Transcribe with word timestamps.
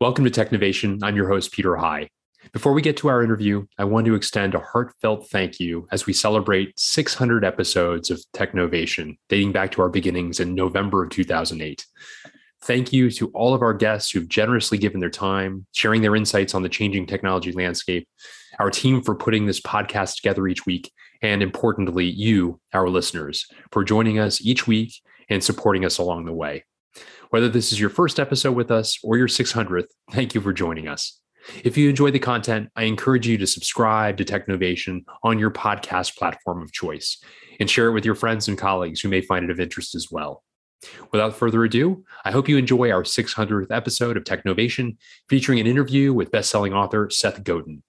Welcome 0.00 0.24
to 0.26 0.30
Technovation. 0.30 1.00
I'm 1.02 1.16
your 1.16 1.26
host, 1.26 1.50
Peter 1.50 1.74
High. 1.74 2.08
Before 2.52 2.72
we 2.72 2.82
get 2.82 2.96
to 2.98 3.08
our 3.08 3.20
interview, 3.20 3.66
I 3.78 3.84
want 3.84 4.06
to 4.06 4.14
extend 4.14 4.54
a 4.54 4.60
heartfelt 4.60 5.28
thank 5.28 5.58
you 5.58 5.88
as 5.90 6.06
we 6.06 6.12
celebrate 6.12 6.78
600 6.78 7.44
episodes 7.44 8.08
of 8.08 8.22
Technovation, 8.32 9.18
dating 9.28 9.50
back 9.50 9.72
to 9.72 9.82
our 9.82 9.88
beginnings 9.88 10.38
in 10.38 10.54
November 10.54 11.02
of 11.02 11.10
2008. 11.10 11.84
Thank 12.62 12.92
you 12.92 13.10
to 13.10 13.26
all 13.34 13.54
of 13.54 13.62
our 13.62 13.74
guests 13.74 14.12
who've 14.12 14.28
generously 14.28 14.78
given 14.78 15.00
their 15.00 15.10
time, 15.10 15.66
sharing 15.72 16.00
their 16.00 16.14
insights 16.14 16.54
on 16.54 16.62
the 16.62 16.68
changing 16.68 17.08
technology 17.08 17.50
landscape, 17.50 18.08
our 18.60 18.70
team 18.70 19.02
for 19.02 19.16
putting 19.16 19.46
this 19.46 19.60
podcast 19.60 20.14
together 20.14 20.46
each 20.46 20.64
week, 20.64 20.92
and 21.22 21.42
importantly, 21.42 22.06
you, 22.06 22.60
our 22.72 22.88
listeners, 22.88 23.48
for 23.72 23.82
joining 23.82 24.20
us 24.20 24.40
each 24.40 24.64
week 24.64 24.94
and 25.28 25.42
supporting 25.42 25.84
us 25.84 25.98
along 25.98 26.24
the 26.24 26.32
way. 26.32 26.62
Whether 27.30 27.50
this 27.50 27.72
is 27.72 27.80
your 27.80 27.90
first 27.90 28.18
episode 28.18 28.52
with 28.52 28.70
us 28.70 28.98
or 29.04 29.18
your 29.18 29.28
600th, 29.28 29.88
thank 30.12 30.34
you 30.34 30.40
for 30.40 30.54
joining 30.54 30.88
us. 30.88 31.20
If 31.62 31.76
you 31.76 31.90
enjoy 31.90 32.10
the 32.10 32.18
content, 32.18 32.70
I 32.74 32.84
encourage 32.84 33.26
you 33.26 33.36
to 33.36 33.46
subscribe 33.46 34.16
to 34.16 34.24
Technovation 34.24 35.00
on 35.22 35.38
your 35.38 35.50
podcast 35.50 36.16
platform 36.16 36.62
of 36.62 36.72
choice 36.72 37.18
and 37.60 37.68
share 37.68 37.88
it 37.88 37.92
with 37.92 38.06
your 38.06 38.14
friends 38.14 38.48
and 38.48 38.56
colleagues 38.56 39.00
who 39.00 39.10
may 39.10 39.20
find 39.20 39.44
it 39.44 39.50
of 39.50 39.60
interest 39.60 39.94
as 39.94 40.08
well. 40.10 40.42
Without 41.12 41.36
further 41.36 41.64
ado, 41.64 42.02
I 42.24 42.30
hope 42.30 42.48
you 42.48 42.56
enjoy 42.56 42.90
our 42.90 43.02
600th 43.02 43.70
episode 43.70 44.16
of 44.16 44.24
Technovation, 44.24 44.96
featuring 45.28 45.60
an 45.60 45.66
interview 45.66 46.14
with 46.14 46.30
best-selling 46.30 46.72
author 46.72 47.10
Seth 47.10 47.44
Godin. 47.44 47.82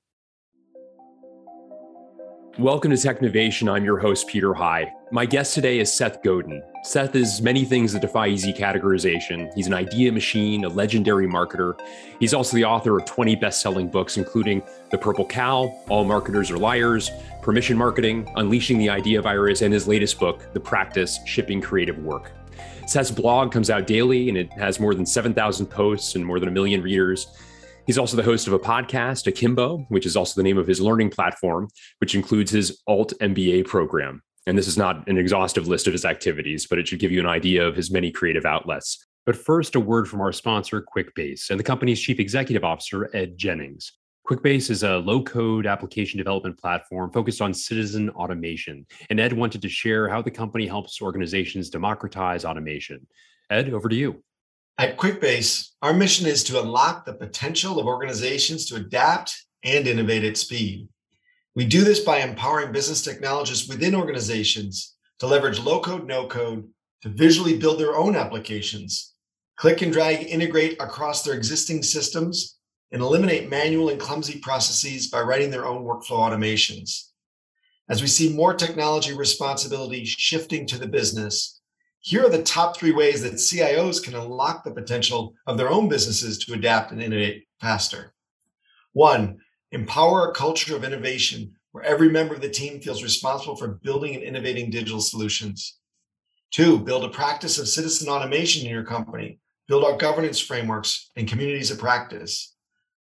Welcome 2.59 2.91
to 2.91 2.97
Technovation. 2.97 3.71
I'm 3.71 3.85
your 3.85 3.97
host, 3.97 4.27
Peter 4.27 4.53
High. 4.53 4.91
My 5.11 5.25
guest 5.25 5.53
today 5.53 5.79
is 5.79 5.89
Seth 5.93 6.21
Godin. 6.21 6.61
Seth 6.83 7.15
is 7.15 7.41
many 7.41 7.63
things 7.63 7.93
that 7.93 8.01
defy 8.01 8.27
easy 8.27 8.51
categorization. 8.51 9.49
He's 9.55 9.67
an 9.67 9.73
idea 9.73 10.11
machine, 10.11 10.65
a 10.65 10.67
legendary 10.67 11.25
marketer. 11.25 11.79
He's 12.19 12.33
also 12.33 12.57
the 12.57 12.65
author 12.65 12.97
of 12.97 13.05
20 13.05 13.37
best 13.37 13.61
selling 13.61 13.87
books, 13.87 14.17
including 14.17 14.61
The 14.91 14.97
Purple 14.97 15.25
Cow, 15.25 15.73
All 15.87 16.03
Marketers 16.03 16.51
Are 16.51 16.57
Liars, 16.57 17.11
Permission 17.41 17.77
Marketing, 17.77 18.29
Unleashing 18.35 18.77
the 18.77 18.89
Idea 18.89 19.21
Virus, 19.21 19.61
and 19.61 19.73
his 19.73 19.87
latest 19.87 20.19
book, 20.19 20.51
The 20.51 20.59
Practice 20.59 21.17
Shipping 21.25 21.61
Creative 21.61 21.97
Work. 21.99 22.33
Seth's 22.87 23.09
blog 23.09 23.53
comes 23.53 23.69
out 23.69 23.87
daily 23.87 24.27
and 24.27 24.37
it 24.37 24.51
has 24.51 24.81
more 24.81 24.93
than 24.93 25.05
7,000 25.05 25.65
posts 25.65 26.15
and 26.15 26.25
more 26.25 26.41
than 26.41 26.49
a 26.49 26.51
million 26.51 26.81
readers. 26.81 27.27
He's 27.89 27.97
also 27.97 28.15
the 28.15 28.21
host 28.21 28.45
of 28.45 28.53
a 28.53 28.59
podcast, 28.59 29.25
Akimbo, 29.25 29.87
which 29.89 30.05
is 30.05 30.15
also 30.15 30.39
the 30.39 30.43
name 30.43 30.59
of 30.59 30.67
his 30.67 30.79
learning 30.79 31.09
platform, 31.09 31.69
which 31.97 32.13
includes 32.13 32.51
his 32.51 32.83
Alt 32.85 33.13
MBA 33.19 33.65
program. 33.65 34.21
And 34.45 34.55
this 34.55 34.67
is 34.67 34.77
not 34.77 35.09
an 35.09 35.17
exhaustive 35.17 35.67
list 35.67 35.87
of 35.87 35.93
his 35.93 36.05
activities, 36.05 36.67
but 36.67 36.77
it 36.77 36.87
should 36.87 36.99
give 36.99 37.11
you 37.11 37.19
an 37.19 37.25
idea 37.25 37.67
of 37.67 37.75
his 37.75 37.89
many 37.89 38.11
creative 38.11 38.45
outlets. 38.45 39.03
But 39.25 39.35
first, 39.35 39.73
a 39.73 39.79
word 39.79 40.07
from 40.07 40.21
our 40.21 40.31
sponsor, 40.31 40.85
QuickBase, 40.95 41.49
and 41.49 41.59
the 41.59 41.63
company's 41.63 41.99
chief 41.99 42.19
executive 42.19 42.63
officer, 42.63 43.09
Ed 43.15 43.39
Jennings. 43.39 43.93
QuickBase 44.29 44.69
is 44.69 44.83
a 44.83 44.97
low 44.97 45.23
code 45.23 45.65
application 45.65 46.19
development 46.19 46.59
platform 46.59 47.11
focused 47.11 47.41
on 47.41 47.55
citizen 47.55 48.11
automation. 48.11 48.85
And 49.09 49.19
Ed 49.19 49.33
wanted 49.33 49.63
to 49.63 49.69
share 49.69 50.07
how 50.07 50.21
the 50.21 50.29
company 50.29 50.67
helps 50.67 51.01
organizations 51.01 51.71
democratize 51.71 52.45
automation. 52.45 53.07
Ed, 53.49 53.73
over 53.73 53.89
to 53.89 53.95
you. 53.95 54.23
At 54.79 54.95
QuickBase, 54.95 55.71
our 55.81 55.93
mission 55.93 56.25
is 56.25 56.41
to 56.45 56.61
unlock 56.61 57.03
the 57.03 57.11
potential 57.11 57.79
of 57.79 57.85
organizations 57.85 58.65
to 58.67 58.77
adapt 58.77 59.35
and 59.65 59.85
innovate 59.85 60.23
at 60.23 60.37
speed. 60.37 60.87
We 61.53 61.65
do 61.65 61.83
this 61.83 61.99
by 61.99 62.19
empowering 62.19 62.71
business 62.71 63.01
technologists 63.01 63.67
within 63.67 63.93
organizations 63.93 64.95
to 65.19 65.27
leverage 65.27 65.59
low 65.59 65.81
code, 65.81 66.07
no 66.07 66.27
code 66.27 66.65
to 67.01 67.09
visually 67.09 67.57
build 67.57 67.77
their 67.77 67.97
own 67.97 68.15
applications, 68.15 69.15
click 69.57 69.81
and 69.81 69.91
drag 69.91 70.25
integrate 70.27 70.81
across 70.81 71.23
their 71.23 71.33
existing 71.33 71.83
systems, 71.83 72.57
and 72.93 73.01
eliminate 73.01 73.49
manual 73.49 73.89
and 73.89 73.99
clumsy 73.99 74.39
processes 74.39 75.07
by 75.07 75.19
writing 75.19 75.51
their 75.51 75.65
own 75.65 75.83
workflow 75.83 76.19
automations. 76.19 77.09
As 77.89 78.01
we 78.01 78.07
see 78.07 78.31
more 78.31 78.53
technology 78.53 79.13
responsibility 79.13 80.05
shifting 80.05 80.65
to 80.67 80.77
the 80.77 80.87
business, 80.87 81.58
here 82.01 82.25
are 82.25 82.29
the 82.29 82.43
top 82.43 82.77
three 82.77 82.91
ways 82.91 83.21
that 83.21 83.33
CIOs 83.33 84.03
can 84.03 84.15
unlock 84.15 84.63
the 84.63 84.71
potential 84.71 85.33
of 85.45 85.57
their 85.57 85.69
own 85.69 85.89
businesses 85.89 86.37
to 86.39 86.53
adapt 86.53 86.91
and 86.91 87.01
innovate 87.01 87.45
faster. 87.59 88.13
One, 88.93 89.39
empower 89.71 90.29
a 90.29 90.33
culture 90.33 90.75
of 90.75 90.83
innovation 90.83 91.53
where 91.71 91.83
every 91.83 92.09
member 92.09 92.33
of 92.33 92.41
the 92.41 92.49
team 92.49 92.79
feels 92.79 93.03
responsible 93.03 93.55
for 93.55 93.79
building 93.83 94.15
and 94.15 94.23
innovating 94.23 94.71
digital 94.71 95.01
solutions. 95.01 95.77
Two, 96.51 96.79
build 96.79 97.03
a 97.03 97.09
practice 97.09 97.59
of 97.59 97.67
citizen 97.67 98.09
automation 98.09 98.65
in 98.65 98.71
your 98.71 98.83
company. 98.83 99.39
Build 99.67 99.85
out 99.85 99.99
governance 99.99 100.39
frameworks 100.39 101.11
and 101.15 101.27
communities 101.27 101.69
of 101.69 101.77
practice. 101.77 102.55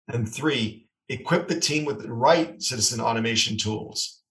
And 0.09 0.27
three, 0.27 0.87
equip 1.07 1.47
the 1.47 1.59
team 1.59 1.85
with 1.85 2.01
the 2.01 2.11
right 2.11 2.61
citizen 2.61 2.99
automation 2.99 3.57
tools. 3.57 4.21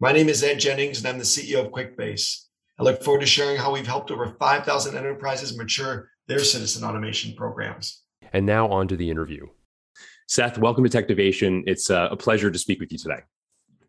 My 0.00 0.12
name 0.12 0.28
is 0.28 0.42
Ed 0.42 0.58
Jennings, 0.58 0.98
and 0.98 1.08
I'm 1.08 1.18
the 1.18 1.24
CEO 1.24 1.66
of 1.66 1.72
QuickBase. 1.72 2.44
I 2.78 2.82
look 2.82 3.02
forward 3.04 3.20
to 3.20 3.26
sharing 3.26 3.56
how 3.56 3.72
we've 3.72 3.86
helped 3.86 4.10
over 4.10 4.26
5,000 4.26 4.96
enterprises 4.96 5.56
mature 5.56 6.08
their 6.26 6.40
citizen 6.40 6.82
automation 6.82 7.32
programs. 7.36 8.02
And 8.32 8.44
now 8.44 8.68
on 8.68 8.88
to 8.88 8.96
the 8.96 9.08
interview. 9.08 9.46
Seth, 10.26 10.58
welcome 10.58 10.82
to 10.82 10.90
Technovation. 10.90 11.62
It's 11.66 11.88
uh, 11.88 12.08
a 12.10 12.16
pleasure 12.16 12.50
to 12.50 12.58
speak 12.58 12.80
with 12.80 12.90
you 12.90 12.98
today. 12.98 13.20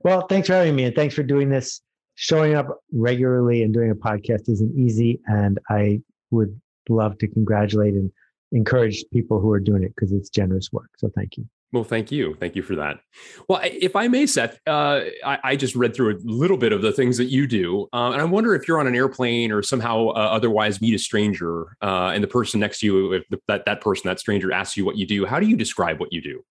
Well, 0.02 0.28
thanks 0.28 0.48
for 0.48 0.54
having 0.54 0.76
me 0.76 0.84
and 0.84 0.96
thanks 0.96 1.16
for 1.16 1.24
doing 1.24 1.50
this. 1.50 1.82
Showing 2.14 2.54
up 2.54 2.68
regularly 2.94 3.64
and 3.64 3.74
doing 3.74 3.90
a 3.90 3.96
podcast 3.96 4.48
isn't 4.50 4.78
easy. 4.78 5.20
And 5.26 5.60
I 5.70 6.02
would 6.30 6.60
love 6.88 7.18
to 7.18 7.28
congratulate 7.28 7.96
and 7.96 8.12
encourage 8.52 9.04
people 9.12 9.40
who 9.40 9.52
are 9.52 9.60
doing 9.60 9.84
it 9.84 9.94
because 9.96 10.12
it's 10.12 10.30
generous 10.30 10.72
work. 10.72 10.92
So 10.98 11.10
thank 11.16 11.38
you. 11.38 11.48
Well, 11.76 11.84
thank 11.84 12.10
you. 12.10 12.36
Thank 12.40 12.56
you 12.56 12.64
for 12.64 12.74
that. 12.78 13.02
Well, 13.50 13.60
if 13.62 13.98
I 13.98 14.08
may, 14.08 14.28
Seth, 14.28 14.58
uh, 14.66 15.02
I, 15.26 15.40
I, 15.44 15.56
just 15.58 15.76
read 15.76 15.94
through 15.94 16.16
a 16.16 16.18
little 16.24 16.56
bit 16.56 16.72
of 16.72 16.82
the 16.82 16.94
things 16.94 17.18
that 17.18 17.26
you 17.26 17.48
do. 17.48 17.90
Uh, 17.92 18.12
and 18.12 18.22
I 18.22 18.24
wonder 18.24 18.56
if 18.56 18.66
you're 18.66 18.80
on 18.80 18.88
an 18.88 18.96
airplane 18.96 19.52
or 19.52 19.62
somehow 19.62 20.08
uh, 20.08 20.30
otherwise 20.32 20.80
meet 20.80 20.94
a 20.94 20.98
stranger 20.98 21.76
uh, 21.82 22.12
and 22.14 22.24
the 22.24 22.30
person 22.30 22.62
next 22.62 22.80
to 22.80 22.86
you, 22.86 23.12
if 23.12 23.28
the, 23.28 23.42
that, 23.50 23.66
that 23.66 23.82
person, 23.82 24.08
that 24.08 24.22
stranger 24.22 24.54
asks 24.54 24.78
you 24.78 24.86
what 24.86 24.96
you 24.96 25.06
do, 25.06 25.26
how 25.26 25.38
do 25.38 25.48
you 25.48 25.58
describe 25.58 26.00
what 26.00 26.14
you 26.14 26.22
do? 26.22 26.42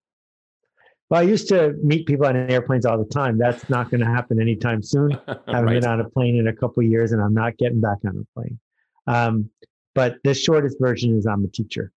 Well, 1.09 1.21
I 1.21 1.23
used 1.23 1.47
to 1.49 1.73
meet 1.81 2.05
people 2.05 2.27
on 2.27 2.35
airplanes 2.35 2.85
all 2.85 2.99
the 2.99 3.09
time. 3.09 3.39
That's 3.39 3.67
not 3.67 3.89
going 3.89 4.01
to 4.01 4.07
happen 4.07 4.39
anytime 4.39 4.83
soon. 4.83 5.11
I 5.27 5.37
haven't 5.47 5.65
right. 5.65 5.81
been 5.81 5.85
on 5.85 6.01
a 6.01 6.09
plane 6.11 6.35
in 6.35 6.45
a 6.45 6.53
couple 6.53 6.83
years 6.83 7.13
and 7.13 7.21
I'm 7.21 7.33
not 7.33 7.57
getting 7.57 7.81
back 7.81 7.97
on 8.05 8.15
a 8.15 8.39
plane. 8.39 8.59
Um, 9.07 9.49
but 9.95 10.17
the 10.23 10.35
shortest 10.35 10.77
version 10.79 11.17
is 11.17 11.25
I'm 11.25 11.43
a 11.43 11.47
teacher. 11.47 11.91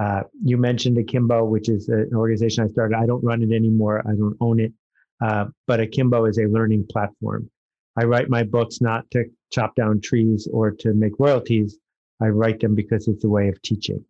Uh, 0.00 0.22
you 0.42 0.56
mentioned 0.56 0.98
Akimbo, 0.98 1.44
which 1.44 1.68
is 1.68 1.88
an 1.88 2.10
organization 2.14 2.64
I 2.64 2.68
started. 2.68 2.96
I 2.96 3.06
don't 3.06 3.22
run 3.22 3.42
it 3.42 3.54
anymore. 3.54 4.02
I 4.06 4.14
don't 4.14 4.36
own 4.40 4.60
it. 4.60 4.72
Uh, 5.22 5.46
but 5.66 5.80
Akimbo 5.80 6.24
is 6.26 6.38
a 6.38 6.46
learning 6.46 6.86
platform. 6.90 7.48
I 7.96 8.04
write 8.04 8.28
my 8.28 8.42
books 8.42 8.80
not 8.80 9.08
to 9.12 9.24
chop 9.52 9.76
down 9.76 10.00
trees 10.00 10.48
or 10.52 10.72
to 10.72 10.94
make 10.94 11.12
royalties. 11.18 11.78
I 12.20 12.28
write 12.28 12.60
them 12.60 12.74
because 12.74 13.06
it's 13.06 13.24
a 13.24 13.28
way 13.28 13.48
of 13.48 13.60
teaching. 13.62 14.04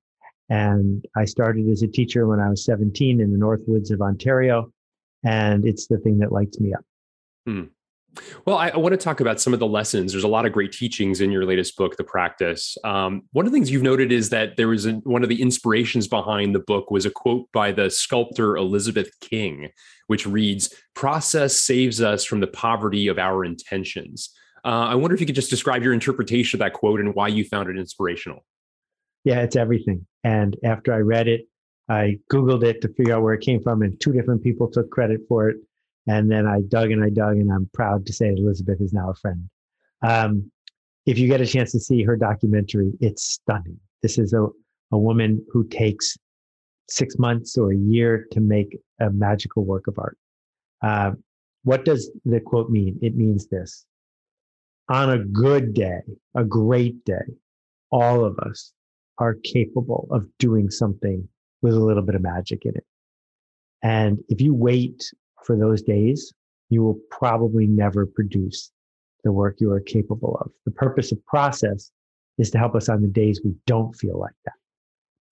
And 0.48 1.04
I 1.16 1.24
started 1.24 1.68
as 1.68 1.82
a 1.82 1.88
teacher 1.88 2.26
when 2.26 2.40
I 2.40 2.48
was 2.48 2.64
17 2.64 3.20
in 3.20 3.32
the 3.32 3.38
Northwoods 3.38 3.90
of 3.90 4.00
Ontario. 4.00 4.70
And 5.22 5.66
it's 5.66 5.86
the 5.86 5.98
thing 5.98 6.18
that 6.18 6.32
lights 6.32 6.60
me 6.60 6.74
up. 6.74 6.84
Hmm. 7.46 7.64
Well, 8.46 8.56
I, 8.56 8.68
I, 8.68 8.76
want 8.76 8.92
to 8.92 8.96
talk 8.96 9.20
about 9.20 9.40
some 9.40 9.52
of 9.52 9.60
the 9.60 9.66
lessons. 9.66 10.12
There's 10.12 10.24
a 10.24 10.28
lot 10.28 10.46
of 10.46 10.52
great 10.52 10.72
teachings 10.72 11.20
in 11.20 11.30
your 11.30 11.44
latest 11.44 11.76
book, 11.76 11.96
The 11.96 12.04
Practice. 12.04 12.76
Um, 12.84 13.22
one 13.32 13.46
of 13.46 13.52
the 13.52 13.56
things 13.56 13.70
you've 13.70 13.82
noted 13.82 14.12
is 14.12 14.30
that 14.30 14.56
there 14.56 14.68
was 14.68 14.86
a, 14.86 14.92
one 15.04 15.22
of 15.22 15.28
the 15.28 15.40
inspirations 15.40 16.06
behind 16.06 16.54
the 16.54 16.60
book 16.60 16.90
was 16.90 17.06
a 17.06 17.10
quote 17.10 17.50
by 17.52 17.72
the 17.72 17.90
sculptor 17.90 18.56
Elizabeth 18.56 19.10
King, 19.20 19.70
which 20.06 20.26
reads, 20.26 20.74
Process 20.94 21.60
saves 21.60 22.00
us 22.00 22.24
from 22.24 22.40
the 22.40 22.46
poverty 22.46 23.08
of 23.08 23.18
our 23.18 23.44
intentions. 23.44 24.30
Uh, 24.64 24.88
I 24.88 24.94
wonder 24.94 25.14
if 25.14 25.20
you 25.20 25.26
could 25.26 25.34
just 25.34 25.50
describe 25.50 25.82
your 25.82 25.92
interpretation 25.92 26.56
of 26.56 26.64
that 26.64 26.72
quote 26.72 27.00
and 27.00 27.14
why 27.14 27.28
you 27.28 27.44
found 27.44 27.68
it 27.68 27.76
inspirational. 27.76 28.44
Yeah, 29.24 29.40
it's 29.40 29.56
everything. 29.56 30.06
And 30.22 30.56
after 30.64 30.92
I 30.92 30.98
read 30.98 31.28
it, 31.28 31.48
I 31.88 32.18
Googled 32.32 32.64
it 32.64 32.80
to 32.82 32.88
figure 32.88 33.14
out 33.14 33.22
where 33.22 33.34
it 33.34 33.42
came 33.42 33.62
from, 33.62 33.82
and 33.82 34.00
two 34.00 34.12
different 34.12 34.42
people 34.42 34.70
took 34.70 34.90
credit 34.90 35.20
for 35.28 35.50
it. 35.50 35.56
And 36.06 36.30
then 36.30 36.46
I 36.46 36.60
dug 36.68 36.90
and 36.90 37.02
I 37.02 37.10
dug, 37.10 37.36
and 37.36 37.50
I'm 37.50 37.68
proud 37.72 38.06
to 38.06 38.12
say 38.12 38.28
Elizabeth 38.28 38.80
is 38.80 38.92
now 38.92 39.10
a 39.10 39.14
friend. 39.14 39.48
Um, 40.02 40.50
if 41.06 41.18
you 41.18 41.28
get 41.28 41.40
a 41.40 41.46
chance 41.46 41.72
to 41.72 41.80
see 41.80 42.02
her 42.02 42.16
documentary, 42.16 42.92
it's 43.00 43.24
stunning. 43.24 43.78
This 44.02 44.18
is 44.18 44.32
a, 44.32 44.46
a 44.92 44.98
woman 44.98 45.44
who 45.50 45.66
takes 45.68 46.16
six 46.88 47.18
months 47.18 47.56
or 47.56 47.72
a 47.72 47.76
year 47.76 48.26
to 48.32 48.40
make 48.40 48.76
a 49.00 49.10
magical 49.10 49.64
work 49.64 49.86
of 49.86 49.98
art. 49.98 50.18
Uh, 50.82 51.12
what 51.62 51.84
does 51.84 52.10
the 52.26 52.40
quote 52.40 52.68
mean? 52.68 52.98
It 53.00 53.16
means 53.16 53.46
this 53.46 53.86
on 54.88 55.10
a 55.10 55.18
good 55.18 55.74
day, 55.74 56.00
a 56.34 56.44
great 56.44 57.04
day, 57.04 57.24
all 57.90 58.24
of 58.24 58.38
us 58.40 58.72
are 59.18 59.36
capable 59.44 60.08
of 60.10 60.26
doing 60.38 60.70
something 60.70 61.26
with 61.62 61.74
a 61.74 61.80
little 61.80 62.02
bit 62.02 62.14
of 62.14 62.22
magic 62.22 62.66
in 62.66 62.76
it. 62.76 62.84
And 63.82 64.18
if 64.28 64.40
you 64.40 64.54
wait 64.54 65.10
for 65.44 65.56
those 65.56 65.82
days, 65.82 66.32
you 66.70 66.82
will 66.82 66.98
probably 67.10 67.66
never 67.66 68.06
produce 68.06 68.70
the 69.22 69.32
work 69.32 69.56
you 69.60 69.70
are 69.72 69.80
capable 69.80 70.36
of. 70.40 70.50
The 70.64 70.72
purpose 70.72 71.12
of 71.12 71.24
process 71.26 71.90
is 72.38 72.50
to 72.50 72.58
help 72.58 72.74
us 72.74 72.88
on 72.88 73.02
the 73.02 73.08
days 73.08 73.40
we 73.44 73.54
don't 73.66 73.94
feel 73.94 74.18
like 74.18 74.34
that. 74.44 74.54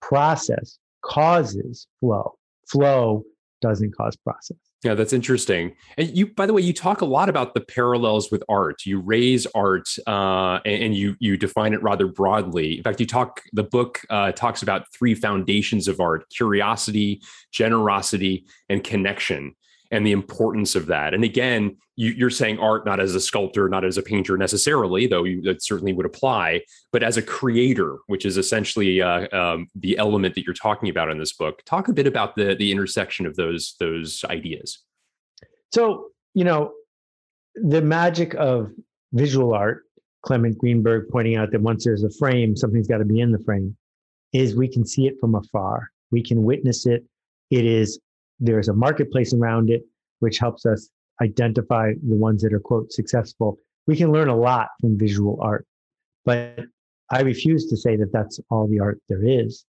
Process 0.01 0.79
causes 1.03 1.87
flow. 1.99 2.35
Flow 2.67 3.23
doesn't 3.61 3.95
cause 3.95 4.15
process. 4.17 4.57
Yeah, 4.83 4.93
that's 4.93 5.13
interesting. 5.13 5.73
And 5.97 6.15
you, 6.15 6.27
by 6.27 6.45
the 6.45 6.53
way, 6.53 6.61
you 6.61 6.73
talk 6.73 6.99
a 6.99 7.05
lot 7.05 7.29
about 7.29 7.53
the 7.53 7.61
parallels 7.61 8.29
with 8.29 8.43
art. 8.49 8.85
You 8.85 8.99
raise 8.99 9.47
art, 9.55 9.87
uh, 10.05 10.59
and, 10.65 10.93
you 10.93 11.15
you 11.19 11.37
define 11.37 11.73
it 11.73 11.81
rather 11.81 12.05
broadly. 12.07 12.77
In 12.77 12.83
fact, 12.83 12.99
you 12.99 13.05
talk. 13.05 13.41
The 13.53 13.63
book 13.63 14.01
uh, 14.09 14.33
talks 14.33 14.61
about 14.61 14.91
three 14.93 15.15
foundations 15.15 15.87
of 15.87 16.01
art: 16.01 16.29
curiosity, 16.29 17.21
generosity, 17.51 18.45
and 18.67 18.83
connection 18.83 19.55
and 19.93 20.05
the 20.05 20.11
importance 20.11 20.73
of 20.73 20.87
that. 20.87 21.13
And 21.13 21.23
again, 21.23 21.77
you, 21.95 22.25
are 22.25 22.31
saying 22.31 22.57
art 22.57 22.83
not 22.83 22.99
as 22.99 23.13
a 23.13 23.19
sculptor, 23.19 23.69
not 23.69 23.85
as 23.85 23.97
a 23.97 24.01
painter 24.01 24.35
necessarily, 24.37 25.05
though 25.05 25.23
you, 25.23 25.41
that 25.43 25.63
certainly 25.63 25.93
would 25.93 26.07
apply, 26.07 26.63
but 26.91 27.03
as 27.03 27.15
a 27.15 27.21
creator, 27.21 27.97
which 28.07 28.25
is 28.25 28.35
essentially 28.35 29.01
uh, 29.01 29.27
um, 29.37 29.67
the 29.75 29.95
element 29.99 30.33
that 30.33 30.45
you're 30.45 30.55
talking 30.55 30.89
about 30.89 31.11
in 31.11 31.19
this 31.19 31.33
book. 31.33 31.61
Talk 31.65 31.87
a 31.89 31.93
bit 31.93 32.07
about 32.07 32.35
the 32.35 32.55
the 32.55 32.71
intersection 32.71 33.27
of 33.27 33.35
those 33.35 33.75
those 33.79 34.25
ideas. 34.29 34.79
So 35.71 36.07
you 36.33 36.43
know, 36.43 36.73
the 37.55 37.81
magic 37.81 38.33
of 38.35 38.71
visual 39.13 39.53
art. 39.53 39.83
Clement 40.23 40.57
Greenberg 40.57 41.09
pointing 41.11 41.35
out 41.35 41.51
that 41.51 41.61
once 41.61 41.83
there's 41.83 42.05
a 42.05 42.09
frame, 42.09 42.55
something's 42.55 42.87
got 42.87 42.99
to 42.99 43.05
be 43.05 43.19
in 43.19 43.33
the 43.33 43.43
frame. 43.43 43.75
Is 44.31 44.55
we 44.55 44.69
can 44.69 44.85
see 44.85 45.05
it 45.05 45.15
from 45.19 45.35
afar. 45.35 45.89
We 46.11 46.23
can 46.23 46.43
witness 46.43 46.85
it. 46.85 47.03
It 47.51 47.65
is 47.65 47.99
there's 48.39 48.69
a 48.69 48.73
marketplace 48.73 49.33
around 49.33 49.69
it, 49.69 49.83
which 50.19 50.37
helps 50.37 50.65
us 50.65 50.89
identify 51.21 51.93
the 52.07 52.15
ones 52.15 52.41
that 52.41 52.53
are, 52.53 52.59
quote, 52.59 52.91
successful. 52.91 53.57
We 53.87 53.95
can 53.95 54.11
learn 54.11 54.29
a 54.29 54.35
lot 54.35 54.69
from 54.81 54.97
visual 54.97 55.39
art, 55.41 55.65
but 56.25 56.59
I 57.09 57.21
refuse 57.21 57.67
to 57.67 57.77
say 57.77 57.95
that 57.97 58.11
that's 58.11 58.39
all 58.49 58.67
the 58.67 58.79
art 58.79 58.99
there 59.09 59.25
is. 59.25 59.65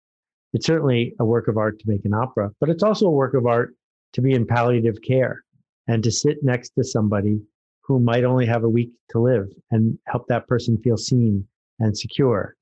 It's 0.53 0.67
certainly 0.67 1.15
a 1.19 1.25
work 1.25 1.49
of 1.49 1.59
art 1.59 1.79
to 1.81 1.89
make 1.89 2.05
an 2.05 2.15
opera, 2.15 2.51
but 2.61 2.71
it's 2.71 2.83
also 2.83 3.07
a 3.07 3.11
work 3.11 3.35
of 3.35 3.47
art 3.47 3.75
to 4.15 4.23
be 4.23 4.33
in 4.33 4.47
palliative 4.47 5.03
care 5.03 5.43
and 5.89 6.03
to 6.05 6.11
sit 6.11 6.39
next 6.43 6.71
to 6.79 6.85
somebody 6.85 7.41
who 7.83 8.01
might 8.01 8.25
only 8.25 8.47
have 8.47 8.65
a 8.65 8.69
week 8.69 8.91
to 9.11 9.19
live 9.19 9.49
and 9.71 9.99
help 10.07 10.27
that 10.29 10.47
person 10.47 10.79
feel 10.79 10.97
seen 10.97 11.47
and 11.81 11.97
secure. 11.97 12.55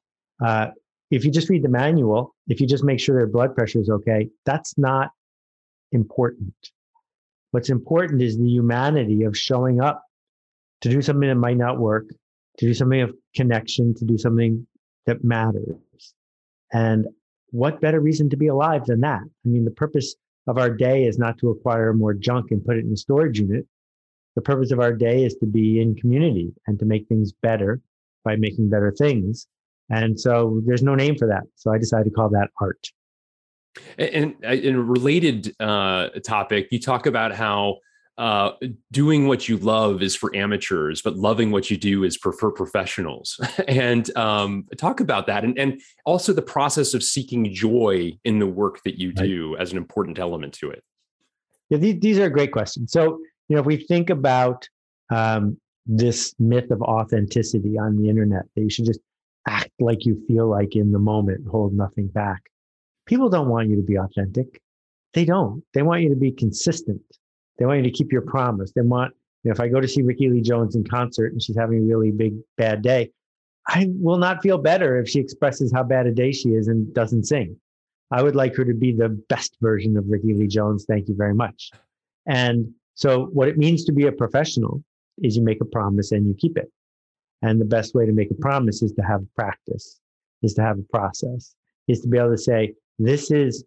Uh, 0.45 0.69
if 1.11 1.25
you 1.25 1.31
just 1.31 1.51
read 1.51 1.63
the 1.63 1.69
manual, 1.69 2.35
if 2.49 2.61
you 2.61 2.67
just 2.67 2.83
make 2.83 2.99
sure 2.99 3.17
their 3.17 3.27
blood 3.27 3.55
pressure 3.55 3.79
is 3.79 3.91
okay, 3.91 4.29
that's 4.47 4.77
not 4.79 5.11
important. 5.93 6.55
What's 7.51 7.71
important 7.71 8.23
is 8.23 8.39
the 8.39 8.49
humanity 8.49 9.25
of 9.25 9.37
showing 9.37 9.81
up 9.81 10.05
to 10.81 10.89
do 10.89 11.03
something 11.03 11.29
that 11.29 11.37
might 11.37 11.57
not 11.57 11.79
work, 11.79 12.07
to 12.59 12.67
do 12.67 12.75
something 12.75 13.03
of 13.03 13.15
connection, 13.35 13.95
to 13.95 14.05
do 14.05 14.19
something 14.19 14.67
that 15.07 15.23
matters. 15.25 15.77
And 16.73 17.07
what 17.51 17.81
better 17.81 18.01
reason 18.01 18.31
to 18.31 18.37
be 18.37 18.47
alive 18.47 18.87
than 18.87 19.01
that? 19.01 19.21
I 19.23 19.49
mean, 19.49 19.65
the 19.65 19.71
purpose 19.71 20.15
of 20.47 20.59
our 20.59 20.71
day 20.71 21.05
is 21.05 21.19
not 21.19 21.39
to 21.39 21.51
acquire 21.51 21.93
more 21.93 22.15
junk 22.15 22.51
and 22.51 22.65
put 22.65 22.77
it 22.77 22.85
in 22.85 22.93
a 22.93 22.97
storage 22.97 23.39
unit. 23.39 23.67
The 24.35 24.43
purpose 24.43 24.73
of 24.73 24.81
our 24.81 24.93
day 24.93 25.25
is 25.25 25.35
to 25.37 25.47
be 25.47 25.81
in 25.81 25.95
community 25.95 26.53
and 26.67 26.79
to 26.79 26.87
make 26.87 27.07
things 27.07 27.33
better 27.33 27.81
by 28.25 28.37
making 28.37 28.71
better 28.71 28.91
things. 28.91 29.47
And 29.91 30.19
so 30.19 30.63
there's 30.65 30.83
no 30.83 30.95
name 30.95 31.17
for 31.17 31.29
that. 31.29 31.43
So 31.57 31.73
I 31.73 31.79
decided 31.79 32.05
to 32.05 32.11
call 32.11 32.31
that 32.31 32.49
art. 32.61 32.91
And 33.99 34.35
uh, 34.45 34.53
in 34.53 34.75
a 34.75 34.83
related 34.83 35.55
uh, 35.61 36.11
topic, 36.25 36.69
you 36.71 36.81
talk 36.81 37.07
about 37.07 37.35
how 37.35 37.79
uh, 38.19 38.53
doing 38.91 39.27
what 39.27 39.49
you 39.49 39.57
love 39.57 40.03
is 40.03 40.15
for 40.15 40.35
amateurs, 40.37 41.01
but 41.01 41.17
loving 41.17 41.51
what 41.51 41.71
you 41.71 41.77
do 41.77 42.05
is 42.05 42.17
for, 42.17 42.33
for 42.33 42.53
professionals. 42.53 43.41
and 43.69 44.15
um, 44.17 44.67
talk 44.77 45.01
about 45.01 45.27
that, 45.27 45.45
and, 45.45 45.59
and 45.59 45.81
also 46.05 46.33
the 46.33 46.43
process 46.43 46.95
of 46.95 47.03
seeking 47.03 47.53
joy 47.53 48.13
in 48.25 48.39
the 48.39 48.47
work 48.47 48.83
that 48.85 48.99
you 48.99 49.13
do 49.13 49.55
right. 49.55 49.63
as 49.63 49.73
an 49.73 49.79
important 49.79 50.19
element 50.19 50.53
to 50.53 50.71
it. 50.71 50.85
Yeah, 51.71 51.79
these, 51.79 52.01
these 52.01 52.19
are 52.19 52.29
great 52.29 52.53
questions. 52.53 52.93
So, 52.93 53.19
you 53.49 53.57
know, 53.57 53.61
if 53.61 53.67
we 53.67 53.79
think 53.79 54.11
about 54.11 54.69
um, 55.11 55.59
this 55.87 56.35
myth 56.39 56.71
of 56.71 56.83
authenticity 56.83 57.79
on 57.79 57.97
the 57.97 58.11
internet, 58.11 58.45
that 58.55 58.63
you 58.63 58.71
should 58.71 58.87
just 58.87 59.01
act 59.49 59.73
like 59.81 60.05
you 60.05 60.23
feel 60.29 60.49
like 60.49 60.77
in 60.77 60.93
the 60.93 60.99
moment, 60.99 61.49
hold 61.49 61.73
nothing 61.73 62.09
back 62.09 62.43
people 63.13 63.29
don't 63.29 63.51
want 63.51 63.69
you 63.69 63.77
to 63.77 63.83
be 63.83 63.99
authentic. 63.99 64.63
They 65.13 65.27
don't. 65.27 65.63
They 65.75 65.83
want 65.83 66.01
you 66.01 66.09
to 66.09 66.17
be 66.17 66.33
consistent. 66.33 67.03
They 67.59 67.67
want 67.67 67.85
you 67.85 67.91
to 67.91 67.91
keep 67.91 68.11
your 68.11 68.23
promise. 68.23 68.73
They 68.73 68.81
want, 68.81 69.13
you 69.45 69.51
know, 69.51 69.53
if 69.53 69.61
I 69.61 69.69
go 69.69 69.83
to 69.83 69.87
see 69.87 70.01
Rickie 70.01 70.31
Lee 70.31 70.41
Jones 70.41 70.77
in 70.77 70.83
concert 70.83 71.33
and 71.33 71.43
she's 71.43 71.59
having 71.59 71.81
a 71.81 71.83
really 71.83 72.11
big 72.11 72.37
bad 72.57 72.81
day, 72.81 73.11
I 73.69 73.91
will 73.91 74.17
not 74.17 74.43
feel 74.43 74.57
better 74.57 74.99
if 74.99 75.11
she 75.11 75.21
expresses 75.21 75.71
how 75.71 75.83
bad 75.83 76.07
a 76.07 76.11
day 76.11 76.33
she 76.33 76.55
is 76.55 76.69
and 76.69 76.93
doesn't 76.95 77.25
sing. 77.25 77.55
I 78.11 78.23
would 78.23 78.35
like 78.35 78.57
her 78.57 78.65
to 78.65 78.73
be 78.73 78.93
the 78.93 79.11
best 79.29 79.59
version 79.61 79.99
of 79.99 80.09
Rickie 80.09 80.33
Lee 80.33 80.47
Jones. 80.47 80.87
Thank 80.89 81.07
you 81.07 81.15
very 81.15 81.35
much. 81.35 81.71
And 82.25 82.73
so, 82.95 83.27
what 83.27 83.49
it 83.49 83.59
means 83.59 83.85
to 83.85 83.93
be 83.93 84.07
a 84.07 84.13
professional 84.13 84.83
is 85.23 85.37
you 85.37 85.43
make 85.43 85.61
a 85.61 85.67
promise 85.67 86.13
and 86.13 86.27
you 86.27 86.35
keep 86.39 86.57
it. 86.57 86.73
And 87.43 87.61
the 87.61 87.67
best 87.67 87.95
way 87.95 88.07
to 88.07 88.13
make 88.13 88.31
a 88.31 88.41
promise 88.41 88.83
is 88.83 88.93
to 88.95 89.03
have 89.03 89.23
practice, 89.37 90.01
is 90.43 90.55
to 90.55 90.63
have 90.63 90.79
a 90.79 90.83
process, 90.85 91.55
is 91.89 92.01
to 92.01 92.09
be 92.09 92.17
able 92.17 92.31
to 92.31 92.39
say, 92.39 92.75
this 92.99 93.31
is 93.31 93.65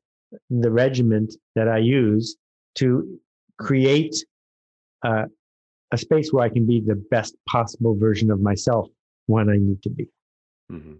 the 0.49 0.71
regiment 0.71 1.35
that 1.55 1.67
I 1.67 1.77
use 1.77 2.35
to 2.75 3.19
create 3.57 4.15
uh, 5.03 5.25
a 5.91 5.97
space 5.97 6.33
where 6.33 6.43
I 6.43 6.49
can 6.49 6.65
be 6.65 6.81
the 6.81 6.95
best 6.95 7.35
possible 7.47 7.95
version 7.95 8.31
of 8.31 8.41
myself 8.41 8.89
when 9.27 9.49
I 9.49 9.57
need 9.57 9.81
to 9.83 9.89
be. 9.89 10.07
Mm-hmm. 10.71 10.95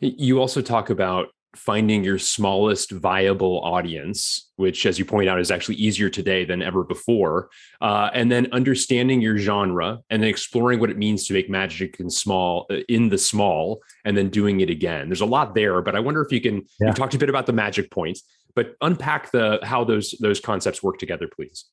You 0.00 0.40
also 0.40 0.60
talk 0.60 0.90
about 0.90 1.28
finding 1.56 2.04
your 2.04 2.18
smallest 2.18 2.90
viable 2.90 3.60
audience, 3.64 4.50
which, 4.56 4.86
as 4.86 4.98
you 4.98 5.04
point 5.04 5.28
out, 5.28 5.40
is 5.40 5.50
actually 5.50 5.76
easier 5.76 6.08
today 6.08 6.44
than 6.44 6.62
ever 6.62 6.84
before. 6.84 7.50
Uh, 7.80 8.10
and 8.12 8.30
then 8.30 8.48
understanding 8.52 9.20
your 9.20 9.36
genre 9.38 10.00
and 10.10 10.22
then 10.22 10.30
exploring 10.30 10.80
what 10.80 10.90
it 10.90 10.98
means 10.98 11.26
to 11.26 11.32
make 11.32 11.50
magic 11.50 12.00
in 12.00 12.10
small, 12.10 12.66
uh, 12.70 12.76
in 12.88 13.08
the 13.08 13.18
small, 13.18 13.82
and 14.04 14.16
then 14.16 14.28
doing 14.28 14.60
it 14.60 14.70
again. 14.70 15.08
There's 15.08 15.20
a 15.20 15.26
lot 15.26 15.54
there, 15.54 15.80
but 15.82 15.94
I 15.96 16.00
wonder 16.00 16.22
if 16.22 16.32
you 16.32 16.40
can. 16.40 16.66
Yeah. 16.80 16.88
You 16.88 16.92
talked 16.92 17.14
a 17.14 17.18
bit 17.18 17.28
about 17.28 17.46
the 17.46 17.52
magic 17.52 17.90
points, 17.90 18.22
but 18.54 18.76
unpack 18.80 19.30
the 19.30 19.58
how 19.62 19.84
those 19.84 20.14
those 20.20 20.40
concepts 20.40 20.82
work 20.82 20.98
together, 20.98 21.28
please. 21.28 21.66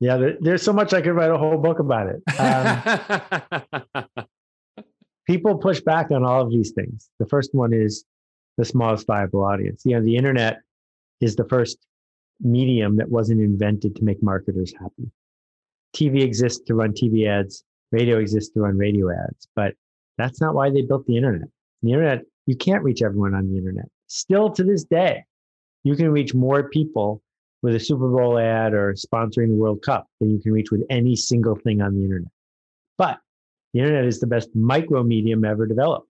Yeah, 0.00 0.16
there, 0.16 0.36
there's 0.40 0.62
so 0.62 0.72
much 0.72 0.92
I 0.94 1.00
could 1.00 1.12
write 1.12 1.30
a 1.30 1.38
whole 1.38 1.58
book 1.58 1.80
about 1.80 2.08
it. 2.08 2.22
Um, 3.98 4.26
people 5.26 5.58
push 5.58 5.80
back 5.80 6.10
on 6.10 6.24
all 6.24 6.42
of 6.42 6.50
these 6.50 6.72
things. 6.72 7.10
The 7.18 7.26
first 7.26 7.54
one 7.54 7.72
is 7.72 8.04
the 8.58 8.64
smallest 8.64 9.06
viable 9.06 9.44
audience. 9.44 9.82
You 9.86 9.94
know, 9.94 10.02
the 10.02 10.16
internet 10.16 10.58
is 11.20 11.36
the 11.36 11.44
first 11.44 11.78
medium 12.40 12.96
that 12.96 13.08
wasn't 13.08 13.40
invented 13.40 13.96
to 13.96 14.04
make 14.04 14.22
marketers 14.22 14.74
happy. 14.78 15.10
TV 15.96 16.22
exists 16.22 16.62
to 16.66 16.74
run 16.74 16.92
TV 16.92 17.26
ads, 17.26 17.64
radio 17.92 18.18
exists 18.18 18.52
to 18.52 18.60
run 18.60 18.76
radio 18.76 19.10
ads, 19.10 19.48
but 19.56 19.74
that's 20.18 20.40
not 20.40 20.54
why 20.54 20.70
they 20.70 20.82
built 20.82 21.06
the 21.06 21.16
internet. 21.16 21.48
The 21.82 21.92
internet, 21.92 22.24
you 22.46 22.56
can't 22.56 22.82
reach 22.82 23.00
everyone 23.00 23.34
on 23.34 23.48
the 23.48 23.56
internet. 23.56 23.86
Still 24.08 24.50
to 24.50 24.64
this 24.64 24.84
day, 24.84 25.24
you 25.84 25.94
can 25.94 26.10
reach 26.10 26.34
more 26.34 26.68
people 26.68 27.22
with 27.62 27.76
a 27.76 27.80
Super 27.80 28.08
Bowl 28.08 28.38
ad 28.38 28.74
or 28.74 28.94
sponsoring 28.94 29.48
the 29.48 29.54
World 29.54 29.82
Cup 29.82 30.06
than 30.20 30.30
you 30.30 30.40
can 30.40 30.52
reach 30.52 30.70
with 30.70 30.84
any 30.90 31.14
single 31.14 31.54
thing 31.54 31.80
on 31.80 31.94
the 31.94 32.02
internet. 32.02 32.30
But 32.96 33.20
the 33.72 33.80
internet 33.80 34.04
is 34.04 34.18
the 34.18 34.26
best 34.26 34.48
micro 34.54 35.02
medium 35.02 35.44
ever 35.44 35.66
developed 35.66 36.07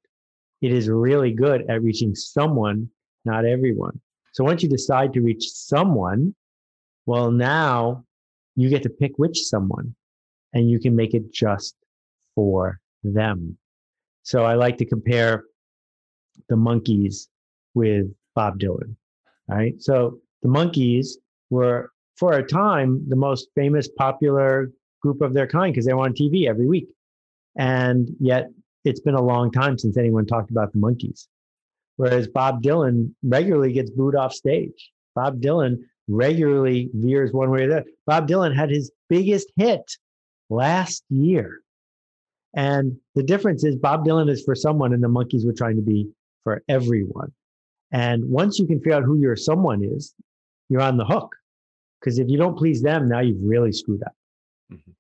it 0.61 0.73
is 0.73 0.89
really 0.89 1.33
good 1.33 1.69
at 1.71 1.83
reaching 1.83 2.15
someone, 2.15 2.91
not 3.25 3.45
everyone. 3.45 4.01
So 4.33 4.45
once 4.45 4.63
you 4.63 4.69
decide 4.69 5.13
to 5.15 5.21
reach 5.21 5.49
someone, 5.51 6.35
well, 7.07 7.31
now 7.31 8.05
you 8.57 8.69
get 8.69 8.83
to 8.83 8.91
pick 8.91 9.13
which 9.17 9.45
someone 9.45 9.95
and 10.53 10.69
you 10.71 10.79
can 10.81 10.95
make 10.95 11.15
it 11.15 11.33
just 11.33 11.77
for 12.35 12.81
them. 13.03 13.57
So 14.23 14.45
I 14.45 14.55
like 14.55 14.77
to 14.79 14.85
compare 14.85 15.45
the 16.49 16.57
Monkees 16.57 17.29
with 17.75 18.07
Bob 18.35 18.59
Dylan, 18.59 18.97
right? 19.49 19.81
So 19.81 20.21
the 20.43 20.49
Monkees 20.49 21.17
were, 21.51 21.91
for 22.17 22.35
a 22.35 22.47
time, 22.47 23.05
the 23.09 23.17
most 23.17 23.49
famous, 23.55 23.89
popular 23.89 24.71
group 25.01 25.21
of 25.21 25.35
their 25.35 25.47
kind 25.47 25.73
because 25.73 25.87
they 25.87 25.95
were 25.95 26.05
on 26.05 26.13
TV 26.13 26.49
every 26.49 26.67
week. 26.67 26.89
And 27.57 28.11
yet 28.21 28.51
it's 28.85 29.01
been 29.01 29.15
a 29.15 29.23
long 29.23 29.51
time 29.51 29.79
since 29.79 29.97
anyone 29.97 30.27
talked 30.27 30.51
about 30.51 30.73
the 30.73 30.79
Monkees. 30.79 31.27
Whereas 31.97 32.29
Bob 32.29 32.63
Dylan 32.63 33.13
regularly 33.23 33.73
gets 33.73 33.91
booed 33.91 34.15
off 34.15 34.33
stage. 34.33 34.93
Bob 35.15 35.41
Dylan 35.41 35.83
regularly 36.07 36.91
veers 36.95 37.33
one 37.33 37.51
way 37.51 37.65
or 37.65 37.69
the 37.69 37.77
other. 37.79 37.91
Bob 38.07 38.29
Dylan 38.29 38.55
had 38.55 38.71
his 38.71 38.91
biggest 39.09 39.51
hit 39.57 39.97
last 40.49 41.05
year. 41.11 41.61
And 42.55 42.97
the 43.15 43.23
difference 43.23 43.65
is 43.65 43.77
Bob 43.77 44.05
Dylan 44.07 44.31
is 44.31 44.43
for 44.45 44.55
someone 44.55 44.93
and 44.93 45.03
the 45.03 45.09
Monkees 45.09 45.45
were 45.45 45.53
trying 45.53 45.77
to 45.77 45.83
be 45.83 46.09
for 46.45 46.63
everyone. 46.69 47.33
And 47.93 48.25
once 48.29 48.59
you 48.59 48.67
can 48.67 48.79
figure 48.79 48.95
out 48.95 49.03
who 49.03 49.19
your 49.19 49.37
someone 49.37 49.83
is, 49.83 50.15
you're 50.69 50.83
on 50.83 50.97
the 50.97 51.05
hook. 51.05 51.35
Because 52.01 52.19
if 52.19 52.29
you 52.29 52.39
don't 52.39 52.57
please 52.57 52.81
them, 52.81 53.09
now 53.09 53.21
you've 53.21 53.43
really 53.43 53.73
screwed 53.73 54.03
up. 54.03 54.13
Mm-hmm. 54.73 54.91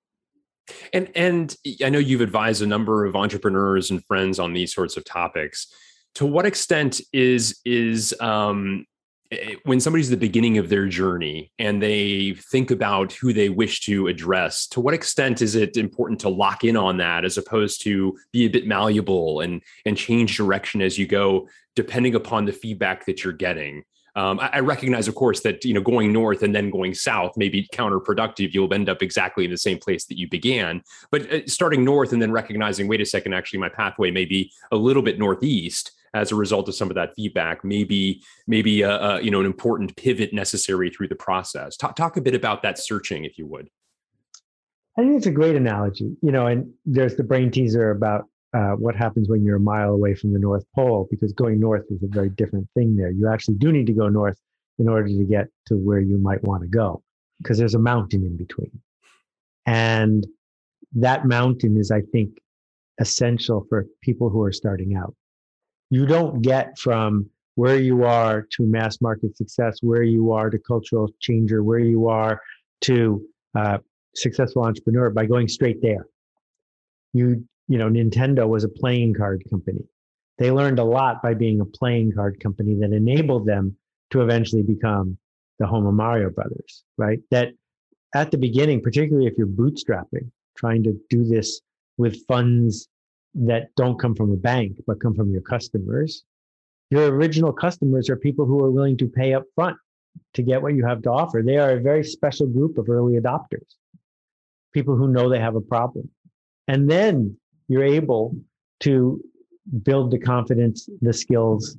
And 0.92 1.10
and 1.14 1.56
I 1.84 1.88
know 1.88 1.98
you've 1.98 2.20
advised 2.20 2.62
a 2.62 2.66
number 2.66 3.04
of 3.04 3.16
entrepreneurs 3.16 3.90
and 3.90 4.04
friends 4.04 4.38
on 4.38 4.52
these 4.52 4.75
sorts 4.75 4.96
of 4.96 5.04
topics. 5.04 5.72
To 6.16 6.26
what 6.26 6.46
extent 6.46 7.00
is 7.12 7.60
is 7.64 8.14
um, 8.20 8.87
eh, 9.30 9.54
when 9.64 9.80
somebody's 9.80 10.10
the 10.10 10.16
beginning 10.16 10.58
of 10.58 10.68
their 10.68 10.87
journey 10.87 11.52
and 11.58 11.82
they 11.82 12.34
think 12.50 12.70
about 12.70 13.12
who 13.12 13.32
they 13.32 13.48
wish 13.48 13.80
to 13.82 14.08
address, 14.08 14.66
to 14.68 14.80
what 14.80 14.94
extent 14.94 15.42
is 15.42 15.54
it 15.54 15.76
important 15.76 16.20
to 16.20 16.28
lock 16.28 16.64
in 16.64 16.76
on 16.76 16.96
that 16.98 17.25
as 17.25 17.38
opposed 17.38 17.82
to 17.82 18.18
be 18.32 18.46
a 18.46 18.50
bit 18.50 18.66
malleable 18.66 19.40
and 19.40 19.62
and 19.84 19.96
change 19.96 20.37
direction 20.37 20.82
as 20.82 20.98
you 20.98 21.06
go, 21.06 21.48
depending 21.76 22.14
upon 22.14 22.44
the 22.44 22.52
feedback 22.52 23.06
that 23.06 23.22
you're 23.22 23.32
getting? 23.32 23.84
Um, 24.18 24.40
I, 24.40 24.50
I, 24.54 24.60
recognize, 24.60 25.06
of 25.06 25.14
course, 25.14 25.42
that 25.42 25.64
you 25.64 25.72
know 25.72 25.80
going 25.80 26.12
north 26.12 26.42
and 26.42 26.52
then 26.52 26.70
going 26.70 26.92
south 26.92 27.37
may 27.37 27.48
be 27.48 27.68
counterproductive. 27.72 28.52
You'll 28.52 28.75
end 28.75 28.88
up 28.88 29.00
exactly 29.00 29.44
in 29.44 29.52
the 29.52 29.56
same 29.56 29.78
place 29.78 30.06
that 30.06 30.18
you 30.18 30.28
began. 30.28 30.82
But 31.12 31.32
uh, 31.32 31.46
starting 31.46 31.84
north 31.84 32.12
and 32.12 32.20
then 32.20 32.32
recognizing, 32.32 32.88
wait 32.88 33.00
a 33.00 33.06
second, 33.06 33.32
actually, 33.32 33.60
my 33.60 33.68
pathway 33.68 34.10
may 34.10 34.25
be 34.25 34.50
a 34.72 34.76
little 34.76 35.04
bit 35.04 35.20
northeast 35.20 35.92
as 36.14 36.32
a 36.32 36.34
result 36.34 36.68
of 36.68 36.75
some 36.75 36.88
of 36.88 36.96
that 36.96 37.14
feedback. 37.14 37.64
Maybe, 37.64 38.20
maybe 38.48 38.82
a, 38.82 38.90
a 38.90 39.20
you 39.20 39.30
know 39.30 39.38
an 39.38 39.46
important 39.46 39.96
pivot 39.96 40.32
necessary 40.32 40.90
through 40.90 41.08
the 41.08 41.14
process. 41.14 41.76
Talk, 41.76 41.94
talk 41.94 42.16
a 42.16 42.20
bit 42.20 42.34
about 42.34 42.62
that 42.62 42.76
searching, 42.76 43.25
if 43.25 43.38
you 43.38 43.46
would. 43.46 43.68
I 44.98 45.02
think 45.02 45.16
it's 45.16 45.26
a 45.26 45.30
great 45.30 45.54
analogy. 45.54 46.16
You 46.22 46.32
know, 46.32 46.48
and 46.48 46.72
there's 46.84 47.14
the 47.14 47.22
brain 47.22 47.52
teaser 47.52 47.92
about 47.92 48.25
uh, 48.54 48.72
what 48.72 48.96
happens 48.96 49.28
when 49.28 49.44
you're 49.44 49.56
a 49.56 49.60
mile 49.60 49.90
away 49.90 50.14
from 50.14 50.32
the 50.32 50.38
North 50.38 50.64
Pole, 50.74 51.06
because 51.10 51.32
going 51.32 51.60
north 51.60 51.84
is 51.90 52.02
a 52.02 52.08
very 52.08 52.30
different 52.30 52.68
thing 52.74 52.96
there. 52.96 53.10
You 53.10 53.28
actually 53.28 53.56
do 53.56 53.72
need 53.72 53.86
to 53.86 53.92
go 53.92 54.08
north 54.08 54.38
in 54.78 54.88
order 54.88 55.08
to 55.08 55.24
get 55.24 55.48
to 55.66 55.74
where 55.74 56.00
you 56.00 56.18
might 56.18 56.42
want 56.44 56.62
to 56.62 56.68
go, 56.68 57.02
because 57.38 57.58
there's 57.58 57.74
a 57.74 57.78
mountain 57.78 58.24
in 58.24 58.36
between. 58.36 58.70
And 59.66 60.26
that 60.92 61.26
mountain 61.26 61.76
is, 61.76 61.90
I 61.90 62.00
think, 62.12 62.38
essential 63.00 63.66
for 63.68 63.86
people 64.02 64.30
who 64.30 64.42
are 64.42 64.52
starting 64.52 64.96
out. 64.96 65.14
You 65.90 66.06
don't 66.06 66.42
get 66.42 66.78
from 66.78 67.28
where 67.54 67.78
you 67.78 68.04
are 68.04 68.46
to 68.52 68.62
mass 68.62 69.00
market 69.00 69.36
success, 69.36 69.78
where 69.82 70.02
you 70.02 70.32
are 70.32 70.48
to 70.48 70.58
cultural 70.58 71.10
changer, 71.20 71.62
where 71.62 71.80
you 71.80 72.08
are 72.08 72.40
to 72.82 73.22
uh, 73.54 73.78
successful 74.14 74.62
entrepreneur 74.62 75.10
by 75.10 75.26
going 75.26 75.48
straight 75.48 75.82
there. 75.82 76.06
You 77.12 77.46
you 77.68 77.78
know, 77.78 77.88
Nintendo 77.88 78.48
was 78.48 78.64
a 78.64 78.68
playing 78.68 79.14
card 79.14 79.44
company. 79.50 79.84
They 80.38 80.50
learned 80.50 80.78
a 80.78 80.84
lot 80.84 81.22
by 81.22 81.34
being 81.34 81.60
a 81.60 81.64
playing 81.64 82.12
card 82.12 82.40
company 82.40 82.75
that 82.80 82.92
enabled 82.92 83.46
them 83.46 83.76
to 84.10 84.22
eventually 84.22 84.62
become 84.62 85.18
the 85.58 85.66
home 85.66 85.87
of 85.87 85.94
Mario 85.94 86.30
Brothers, 86.30 86.84
right? 86.96 87.20
That 87.30 87.52
at 88.14 88.30
the 88.30 88.38
beginning, 88.38 88.80
particularly 88.80 89.26
if 89.26 89.34
you're 89.37 89.46
bootstrapping, 89.46 90.30
trying 90.56 90.82
to 90.84 90.98
do 91.10 91.25
this 91.25 91.60
with 91.98 92.25
funds 92.26 92.88
that 93.34 93.68
don't 93.76 93.98
come 93.98 94.14
from 94.14 94.32
a 94.32 94.37
bank, 94.37 94.80
but 94.87 95.00
come 95.00 95.14
from 95.14 95.30
your 95.30 95.42
customers, 95.42 96.25
your 96.90 97.08
original 97.08 97.52
customers 97.52 98.08
are 98.08 98.16
people 98.16 98.46
who 98.46 98.64
are 98.64 98.70
willing 98.70 98.96
to 98.96 99.08
pay 99.08 99.34
up 99.34 99.44
front 99.54 99.76
to 100.34 100.42
get 100.42 100.62
what 100.62 100.75
you 100.75 100.87
have 100.87 101.02
to 101.02 101.10
offer. 101.10 101.42
They 101.44 101.58
are 101.58 101.72
a 101.72 101.80
very 101.80 102.02
special 102.02 102.46
group 102.46 102.78
of 102.78 102.88
early 102.88 103.20
adopters, 103.20 103.75
people 104.72 104.96
who 104.96 105.08
know 105.08 105.28
they 105.28 105.40
have 105.40 105.56
a 105.56 105.60
problem. 105.60 106.08
And 106.66 106.88
then 106.90 107.37
you're 107.68 107.84
able 107.84 108.34
to 108.80 109.22
build 109.82 110.10
the 110.10 110.18
confidence, 110.18 110.88
the 111.00 111.12
skills, 111.12 111.76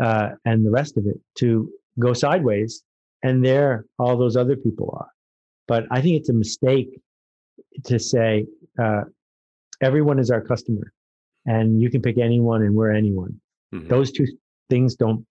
uh, 0.00 0.30
and 0.44 0.64
the 0.64 0.70
rest 0.70 0.96
of 0.96 1.06
it 1.06 1.18
to 1.38 1.70
go 1.98 2.12
sideways. 2.12 2.82
And 3.22 3.44
there, 3.44 3.84
all 3.98 4.16
those 4.16 4.36
other 4.36 4.56
people 4.56 4.94
are. 4.98 5.10
But 5.68 5.84
I 5.90 6.00
think 6.00 6.16
it's 6.16 6.28
a 6.28 6.34
mistake 6.34 7.00
to 7.84 7.98
say 7.98 8.46
uh, 8.78 9.02
everyone 9.82 10.18
is 10.18 10.30
our 10.30 10.40
customer, 10.40 10.92
and 11.46 11.80
you 11.80 11.90
can 11.90 12.02
pick 12.02 12.18
anyone, 12.18 12.62
and 12.62 12.74
we're 12.74 12.92
anyone. 12.92 13.40
Mm-hmm. 13.74 13.88
Those 13.88 14.10
two 14.10 14.26
things 14.68 14.94
don't 14.94 15.26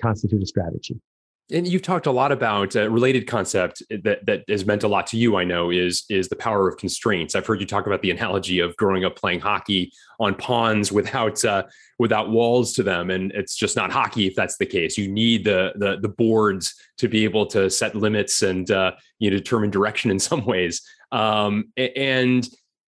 constitute 0.00 0.42
a 0.42 0.46
strategy 0.46 1.00
and 1.50 1.66
you've 1.66 1.82
talked 1.82 2.06
a 2.06 2.10
lot 2.10 2.30
about 2.30 2.74
a 2.74 2.90
related 2.90 3.26
concept 3.26 3.82
that 3.90 4.24
that 4.26 4.44
has 4.48 4.66
meant 4.66 4.82
a 4.82 4.88
lot 4.88 5.06
to 5.06 5.16
you 5.16 5.36
i 5.36 5.44
know 5.44 5.70
is 5.70 6.04
is 6.10 6.28
the 6.28 6.36
power 6.36 6.68
of 6.68 6.76
constraints. 6.76 7.34
I've 7.34 7.46
heard 7.46 7.60
you 7.60 7.66
talk 7.66 7.86
about 7.86 8.02
the 8.02 8.10
analogy 8.10 8.60
of 8.60 8.76
growing 8.76 9.04
up 9.04 9.16
playing 9.16 9.40
hockey 9.40 9.92
on 10.20 10.34
ponds 10.34 10.90
without 10.90 11.44
uh, 11.44 11.64
without 11.98 12.30
walls 12.30 12.72
to 12.74 12.82
them 12.82 13.10
and 13.10 13.32
it's 13.32 13.56
just 13.56 13.76
not 13.76 13.90
hockey 13.90 14.26
if 14.26 14.34
that's 14.34 14.56
the 14.56 14.66
case. 14.66 14.96
You 14.96 15.08
need 15.08 15.44
the 15.44 15.72
the, 15.76 15.98
the 16.00 16.08
boards 16.08 16.74
to 16.98 17.08
be 17.08 17.24
able 17.24 17.46
to 17.46 17.70
set 17.70 17.94
limits 17.94 18.42
and 18.42 18.70
uh, 18.70 18.92
you 19.18 19.30
know 19.30 19.36
determine 19.36 19.70
direction 19.70 20.10
in 20.10 20.18
some 20.18 20.44
ways. 20.44 20.82
Um, 21.10 21.72
and 21.76 22.48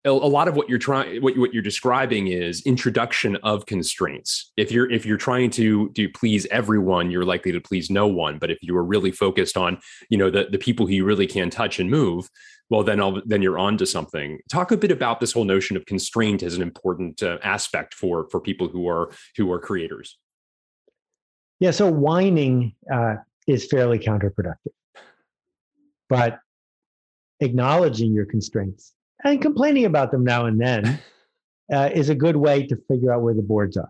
a 0.06 0.12
lot 0.12 0.48
of 0.48 0.56
what 0.56 0.70
you're 0.70 0.80
trying 0.80 1.22
what, 1.22 1.38
what 1.38 1.54
you're 1.54 1.62
describing 1.62 2.28
is 2.28 2.62
introduction 2.66 3.36
of 3.38 3.66
constraints. 3.66 4.52
If 4.56 4.72
you're 4.72 4.90
if 4.90 5.06
you're 5.06 5.18
trying 5.18 5.50
to 5.52 5.90
to 5.90 6.10
please 6.10 6.46
everyone 6.52 7.12
you're 7.12 7.26
likely 7.26 7.52
to 7.52 7.60
please 7.60 7.90
no 7.90 8.08
one. 8.08 8.40
But 8.40 8.50
if 8.50 8.60
you 8.62 8.78
are 8.78 8.84
really 8.84 9.12
focused 9.12 9.58
on 9.58 9.80
you 10.10 10.18
know 10.18 10.30
the, 10.30 10.48
the 10.50 10.58
people 10.58 10.88
who 10.88 10.94
you 10.94 11.06
really 11.06 11.28
can 11.28 11.50
touch 11.50 11.80
and 11.80 11.90
move 11.90 12.30
well 12.70 12.84
then 12.84 13.02
I'll, 13.02 13.22
then 13.26 13.42
you're 13.42 13.60
on 13.60 13.78
to 13.78 13.86
something. 13.86 14.40
Talk 14.50 14.72
a 14.72 14.78
bit 14.78 14.92
about 14.92 15.20
this 15.20 15.34
whole 15.34 15.44
notion 15.44 15.76
of 15.76 15.86
constraint 15.86 16.44
as 16.44 16.56
an 16.56 16.62
important 16.62 17.22
uh, 17.22 17.40
aspect 17.44 17.94
for 17.94 18.30
for 18.30 18.40
people 18.40 18.70
who 18.70 18.88
are 18.88 19.12
who 19.36 19.52
are 19.52 19.60
creators. 19.60 20.18
Yeah 21.60 21.72
so 21.72 21.92
whining 21.92 22.74
uh, 22.92 23.16
is 23.48 23.68
fairly 23.68 24.00
counterproductive. 24.00 24.72
But 26.08 26.40
acknowledging 27.42 28.14
your 28.14 28.26
constraints 28.26 28.94
and 29.24 29.42
complaining 29.42 29.86
about 29.86 30.12
them 30.12 30.24
now 30.24 30.46
and 30.46 30.60
then 30.60 31.00
uh, 31.74 31.90
is 31.94 32.10
a 32.10 32.16
good 32.16 32.36
way 32.36 32.66
to 32.68 32.76
figure 32.88 33.14
out 33.14 33.22
where 33.22 33.34
the 33.34 33.42
boards 33.42 33.78
are 33.78 33.90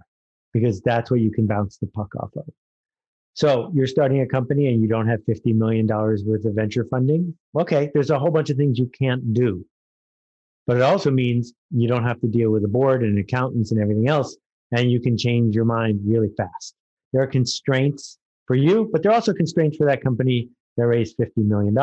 because 0.53 0.81
that's 0.81 1.11
where 1.11 1.19
you 1.19 1.31
can 1.31 1.47
bounce 1.47 1.77
the 1.77 1.87
puck 1.87 2.15
off 2.15 2.31
of. 2.35 2.45
So 3.33 3.71
you're 3.73 3.87
starting 3.87 4.21
a 4.21 4.27
company 4.27 4.67
and 4.67 4.81
you 4.81 4.87
don't 4.87 5.07
have 5.07 5.21
$50 5.21 5.55
million 5.55 5.87
worth 5.87 6.45
of 6.45 6.53
venture 6.55 6.85
funding. 6.85 7.35
Okay, 7.57 7.89
there's 7.93 8.09
a 8.09 8.19
whole 8.19 8.31
bunch 8.31 8.49
of 8.49 8.57
things 8.57 8.77
you 8.77 8.91
can't 8.99 9.33
do. 9.33 9.65
But 10.67 10.77
it 10.77 10.83
also 10.83 11.09
means 11.09 11.53
you 11.71 11.87
don't 11.87 12.03
have 12.03 12.19
to 12.21 12.27
deal 12.27 12.51
with 12.51 12.63
a 12.65 12.67
board 12.67 13.01
and 13.01 13.17
accountants 13.17 13.71
and 13.71 13.81
everything 13.81 14.07
else, 14.07 14.37
and 14.71 14.91
you 14.91 14.99
can 14.99 15.17
change 15.17 15.55
your 15.55 15.65
mind 15.65 16.01
really 16.05 16.29
fast. 16.35 16.75
There 17.11 17.21
are 17.21 17.27
constraints 17.27 18.19
for 18.45 18.55
you, 18.55 18.89
but 18.91 19.01
there 19.01 19.11
are 19.11 19.15
also 19.15 19.33
constraints 19.33 19.77
for 19.77 19.85
that 19.87 20.03
company 20.03 20.49
that 20.77 20.85
raised 20.85 21.17
$50 21.17 21.31
million. 21.37 21.75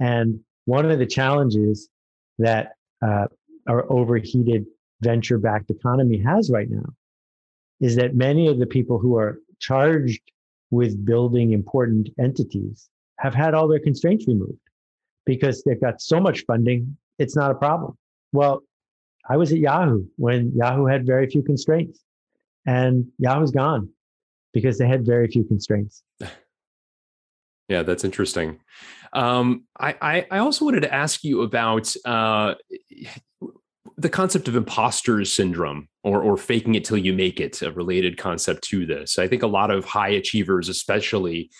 And 0.00 0.40
one 0.64 0.90
of 0.90 0.98
the 0.98 1.06
challenges 1.06 1.88
that 2.38 2.72
uh, 3.02 3.26
our 3.68 3.90
overheated 3.90 4.66
venture 5.00 5.38
backed 5.38 5.70
economy 5.70 6.18
has 6.18 6.50
right 6.50 6.70
now 6.70 6.86
is 7.80 7.96
that 7.96 8.14
many 8.14 8.46
of 8.46 8.58
the 8.58 8.66
people 8.66 8.98
who 8.98 9.16
are 9.16 9.38
charged 9.60 10.22
with 10.70 11.04
building 11.04 11.52
important 11.52 12.08
entities 12.18 12.88
have 13.18 13.34
had 13.34 13.54
all 13.54 13.68
their 13.68 13.78
constraints 13.78 14.26
removed 14.26 14.58
because 15.26 15.62
they've 15.62 15.80
got 15.80 16.00
so 16.00 16.20
much 16.20 16.44
funding, 16.46 16.96
it's 17.18 17.36
not 17.36 17.50
a 17.50 17.54
problem. 17.54 17.96
Well, 18.32 18.62
I 19.28 19.36
was 19.36 19.52
at 19.52 19.58
Yahoo 19.58 20.04
when 20.16 20.52
Yahoo 20.54 20.86
had 20.86 21.06
very 21.06 21.28
few 21.28 21.42
constraints, 21.42 22.00
and 22.66 23.06
Yahoo's 23.18 23.50
gone 23.50 23.88
because 24.52 24.78
they 24.78 24.86
had 24.86 25.06
very 25.06 25.28
few 25.28 25.44
constraints. 25.44 26.02
Yeah, 27.68 27.82
that's 27.82 28.04
interesting. 28.04 28.60
Um, 29.12 29.64
I, 29.78 30.26
I, 30.30 30.38
also 30.38 30.64
wanted 30.64 30.80
to 30.80 30.92
ask 30.92 31.22
you 31.22 31.42
about 31.42 31.94
uh, 32.04 32.54
the 33.96 34.08
concept 34.08 34.48
of 34.48 34.56
imposter 34.56 35.24
syndrome 35.24 35.88
or, 36.02 36.22
or 36.22 36.36
faking 36.36 36.74
it 36.74 36.84
till 36.84 36.98
you 36.98 37.12
make 37.12 37.40
it, 37.40 37.62
a 37.62 37.70
related 37.70 38.18
concept 38.18 38.64
to 38.64 38.84
this. 38.84 39.18
I 39.18 39.28
think 39.28 39.42
a 39.42 39.48
lot 39.48 39.70
of 39.70 39.84
high 39.84 40.08
achievers, 40.08 40.68
especially, 40.68 41.50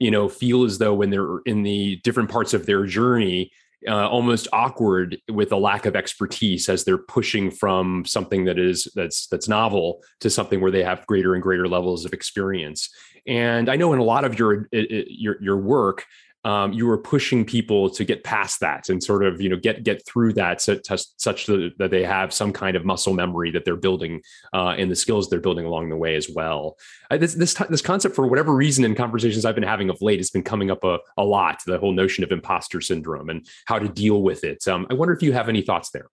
you 0.00 0.10
know, 0.10 0.28
feel 0.28 0.64
as 0.64 0.78
though 0.78 0.94
when 0.94 1.10
they're 1.10 1.38
in 1.44 1.62
the 1.62 1.96
different 2.02 2.30
parts 2.30 2.54
of 2.54 2.66
their 2.66 2.86
journey, 2.86 3.52
uh, 3.88 4.08
almost 4.08 4.48
awkward 4.52 5.18
with 5.30 5.52
a 5.52 5.56
lack 5.56 5.86
of 5.86 5.96
expertise 5.96 6.68
as 6.68 6.84
they're 6.84 6.98
pushing 6.98 7.50
from 7.50 8.04
something 8.04 8.44
that 8.44 8.58
is 8.58 8.88
that's 8.94 9.26
that's 9.26 9.48
novel 9.48 10.02
to 10.20 10.30
something 10.30 10.60
where 10.60 10.70
they 10.70 10.84
have 10.84 11.06
greater 11.06 11.34
and 11.34 11.42
greater 11.42 11.68
levels 11.68 12.04
of 12.04 12.12
experience. 12.12 12.88
And 13.26 13.68
I 13.68 13.76
know 13.76 13.92
in 13.92 13.98
a 13.98 14.04
lot 14.04 14.24
of 14.24 14.38
your 14.38 14.68
your 14.72 15.42
your 15.42 15.56
work, 15.56 16.04
um, 16.44 16.72
you 16.72 16.86
were 16.86 16.98
pushing 16.98 17.44
people 17.44 17.88
to 17.90 18.04
get 18.04 18.24
past 18.24 18.60
that 18.60 18.88
and 18.88 19.02
sort 19.02 19.24
of 19.24 19.40
you 19.40 19.48
know 19.48 19.56
get 19.56 19.84
get 19.84 20.04
through 20.06 20.32
that 20.34 20.60
such, 20.60 20.80
such 21.16 21.46
that 21.46 21.88
they 21.90 22.02
have 22.02 22.32
some 22.32 22.52
kind 22.52 22.76
of 22.76 22.84
muscle 22.84 23.14
memory 23.14 23.50
that 23.52 23.64
they're 23.64 23.76
building 23.76 24.20
uh, 24.52 24.74
and 24.76 24.90
the 24.90 24.96
skills 24.96 25.30
they're 25.30 25.40
building 25.40 25.64
along 25.64 25.88
the 25.88 25.96
way 25.96 26.16
as 26.16 26.28
well. 26.28 26.76
Uh, 27.10 27.16
this 27.16 27.34
this 27.34 27.54
this 27.70 27.82
concept, 27.82 28.14
for 28.14 28.26
whatever 28.26 28.54
reason, 28.54 28.84
in 28.84 28.94
conversations 28.94 29.44
I've 29.44 29.54
been 29.54 29.62
having 29.62 29.90
of 29.90 30.02
late, 30.02 30.18
has 30.18 30.30
been 30.30 30.42
coming 30.42 30.70
up 30.70 30.82
a, 30.84 30.98
a 31.16 31.24
lot. 31.24 31.60
The 31.64 31.78
whole 31.78 31.92
notion 31.92 32.24
of 32.24 32.32
imposter 32.32 32.80
syndrome 32.80 33.30
and 33.30 33.46
how 33.66 33.78
to 33.78 33.88
deal 33.88 34.22
with 34.22 34.44
it. 34.44 34.66
Um, 34.66 34.86
I 34.90 34.94
wonder 34.94 35.14
if 35.14 35.22
you 35.22 35.32
have 35.32 35.48
any 35.48 35.62
thoughts 35.62 35.90
there. 35.90 36.08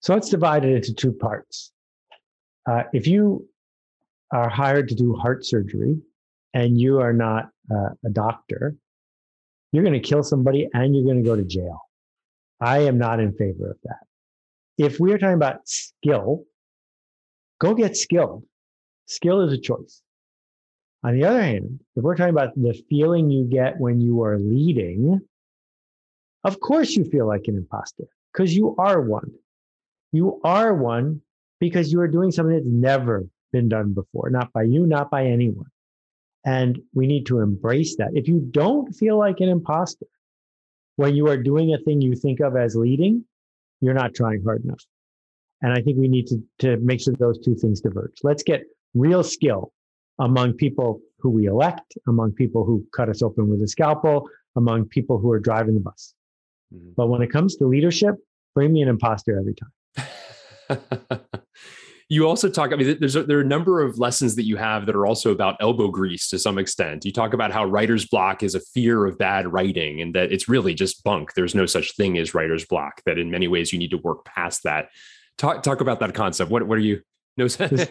So 0.00 0.14
let's 0.14 0.28
divide 0.28 0.64
it 0.64 0.76
into 0.76 0.94
two 0.94 1.12
parts. 1.12 1.72
Uh, 2.70 2.84
if 2.92 3.06
you 3.06 3.48
are 4.32 4.48
hired 4.48 4.88
to 4.88 4.94
do 4.94 5.14
heart 5.14 5.44
surgery 5.44 5.98
and 6.54 6.80
you 6.80 7.00
are 7.00 7.12
not 7.12 7.50
uh, 7.70 7.90
a 8.04 8.10
doctor, 8.10 8.76
you're 9.72 9.84
going 9.84 10.00
to 10.00 10.08
kill 10.08 10.22
somebody 10.22 10.68
and 10.72 10.94
you're 10.94 11.04
going 11.04 11.22
to 11.22 11.28
go 11.28 11.36
to 11.36 11.44
jail. 11.44 11.80
I 12.60 12.80
am 12.80 12.98
not 12.98 13.20
in 13.20 13.32
favor 13.32 13.70
of 13.70 13.76
that. 13.84 14.00
If 14.78 15.00
we're 15.00 15.18
talking 15.18 15.34
about 15.34 15.68
skill, 15.68 16.44
go 17.60 17.74
get 17.74 17.96
skilled. 17.96 18.44
Skill 19.06 19.42
is 19.42 19.52
a 19.52 19.58
choice. 19.58 20.02
On 21.04 21.14
the 21.14 21.24
other 21.24 21.42
hand, 21.42 21.80
if 21.94 22.02
we're 22.02 22.16
talking 22.16 22.34
about 22.34 22.54
the 22.56 22.74
feeling 22.88 23.30
you 23.30 23.44
get 23.44 23.78
when 23.78 24.00
you 24.00 24.22
are 24.22 24.38
leading, 24.38 25.20
of 26.44 26.60
course 26.60 26.96
you 26.96 27.04
feel 27.04 27.26
like 27.26 27.42
an 27.46 27.56
imposter 27.56 28.04
because 28.32 28.54
you 28.54 28.74
are 28.78 29.00
one. 29.00 29.30
You 30.12 30.40
are 30.44 30.74
one 30.74 31.20
because 31.60 31.92
you 31.92 32.00
are 32.00 32.08
doing 32.08 32.30
something 32.32 32.54
that's 32.54 32.66
never 32.66 33.26
been 33.52 33.68
done 33.68 33.92
before, 33.92 34.30
not 34.30 34.52
by 34.52 34.62
you, 34.62 34.86
not 34.86 35.10
by 35.10 35.26
anyone. 35.26 35.70
And 36.46 36.80
we 36.94 37.06
need 37.06 37.26
to 37.26 37.40
embrace 37.40 37.96
that. 37.96 38.10
If 38.14 38.28
you 38.28 38.40
don't 38.40 38.94
feel 38.94 39.18
like 39.18 39.40
an 39.40 39.48
imposter 39.48 40.06
when 40.94 41.14
you 41.14 41.28
are 41.28 41.36
doing 41.36 41.74
a 41.74 41.78
thing 41.78 42.00
you 42.00 42.14
think 42.14 42.40
of 42.40 42.56
as 42.56 42.74
leading, 42.74 43.24
you're 43.80 43.94
not 43.94 44.14
trying 44.14 44.42
hard 44.42 44.64
enough. 44.64 44.82
And 45.62 45.72
I 45.72 45.82
think 45.82 45.98
we 45.98 46.08
need 46.08 46.26
to, 46.28 46.42
to 46.60 46.76
make 46.78 47.00
sure 47.00 47.14
those 47.14 47.38
two 47.38 47.54
things 47.54 47.80
diverge. 47.80 48.18
Let's 48.22 48.42
get 48.42 48.62
real 48.94 49.22
skill 49.22 49.72
among 50.18 50.54
people 50.54 51.00
who 51.18 51.30
we 51.30 51.46
elect, 51.46 51.94
among 52.06 52.32
people 52.32 52.64
who 52.64 52.84
cut 52.94 53.08
us 53.08 53.22
open 53.22 53.48
with 53.48 53.62
a 53.62 53.68
scalpel, 53.68 54.28
among 54.54 54.86
people 54.86 55.18
who 55.18 55.30
are 55.32 55.40
driving 55.40 55.74
the 55.74 55.80
bus. 55.80 56.14
Mm-hmm. 56.74 56.90
But 56.96 57.08
when 57.08 57.22
it 57.22 57.30
comes 57.30 57.56
to 57.56 57.66
leadership, 57.66 58.14
bring 58.54 58.72
me 58.72 58.82
an 58.82 58.88
imposter 58.88 59.38
every 59.38 59.54
time. 59.54 61.20
you 62.08 62.26
also 62.26 62.48
talk 62.48 62.72
i 62.72 62.76
mean 62.76 62.96
there's 63.00 63.16
a, 63.16 63.22
there 63.24 63.38
are 63.38 63.42
a 63.42 63.44
number 63.44 63.82
of 63.82 63.98
lessons 63.98 64.36
that 64.36 64.44
you 64.44 64.56
have 64.56 64.86
that 64.86 64.94
are 64.94 65.06
also 65.06 65.32
about 65.32 65.56
elbow 65.60 65.88
grease 65.88 66.28
to 66.28 66.38
some 66.38 66.58
extent 66.58 67.04
you 67.04 67.12
talk 67.12 67.32
about 67.32 67.52
how 67.52 67.64
writer's 67.64 68.06
block 68.06 68.42
is 68.42 68.54
a 68.54 68.60
fear 68.60 69.06
of 69.06 69.18
bad 69.18 69.52
writing 69.52 70.00
and 70.00 70.14
that 70.14 70.32
it's 70.32 70.48
really 70.48 70.74
just 70.74 71.02
bunk 71.04 71.34
there's 71.34 71.54
no 71.54 71.66
such 71.66 71.94
thing 71.96 72.16
as 72.18 72.34
writer's 72.34 72.64
block 72.64 73.02
that 73.06 73.18
in 73.18 73.30
many 73.30 73.48
ways 73.48 73.72
you 73.72 73.78
need 73.78 73.90
to 73.90 73.98
work 73.98 74.24
past 74.24 74.62
that 74.62 74.88
talk 75.36 75.62
talk 75.62 75.80
about 75.80 76.00
that 76.00 76.14
concept 76.14 76.50
what 76.50 76.66
what 76.66 76.78
are 76.78 76.82
you 76.82 77.00
no 77.38 77.44
this, 77.44 77.56
this, 77.56 77.90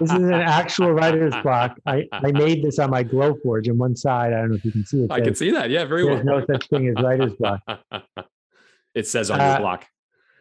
is 0.00 0.10
an 0.10 0.32
actual 0.32 0.90
writer's 0.92 1.34
block. 1.42 1.78
I, 1.84 2.08
I 2.12 2.32
made 2.32 2.62
this 2.62 2.78
on 2.78 2.88
my 2.88 3.04
Glowforge 3.04 3.68
on 3.68 3.76
one 3.76 3.94
side, 3.94 4.32
I 4.32 4.38
don't 4.38 4.50
know 4.50 4.56
if 4.56 4.64
you 4.64 4.72
can 4.72 4.86
see 4.86 5.02
it. 5.02 5.12
I 5.12 5.20
can 5.20 5.34
see 5.34 5.50
that. 5.50 5.68
Yeah, 5.68 5.84
very 5.84 6.04
there's 6.04 6.24
well. 6.24 6.36
There's 6.36 6.48
no 6.48 6.54
such 6.54 6.68
thing 6.68 6.88
as 6.88 6.94
writer's 7.04 7.34
block. 7.34 7.60
it 8.94 9.06
says 9.06 9.30
on 9.30 9.38
uh, 9.38 9.48
your 9.50 9.58
block. 9.58 9.86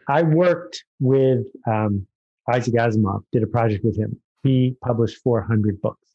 I 0.08 0.24
worked 0.24 0.86
with 1.02 1.48
um, 1.68 2.08
Isaac 2.52 2.74
Asimov, 2.76 3.24
did 3.32 3.44
a 3.44 3.48
project 3.48 3.84
with 3.84 3.98
him. 3.98 4.20
He 4.44 4.76
published 4.84 5.22
400 5.24 5.82
books. 5.82 6.10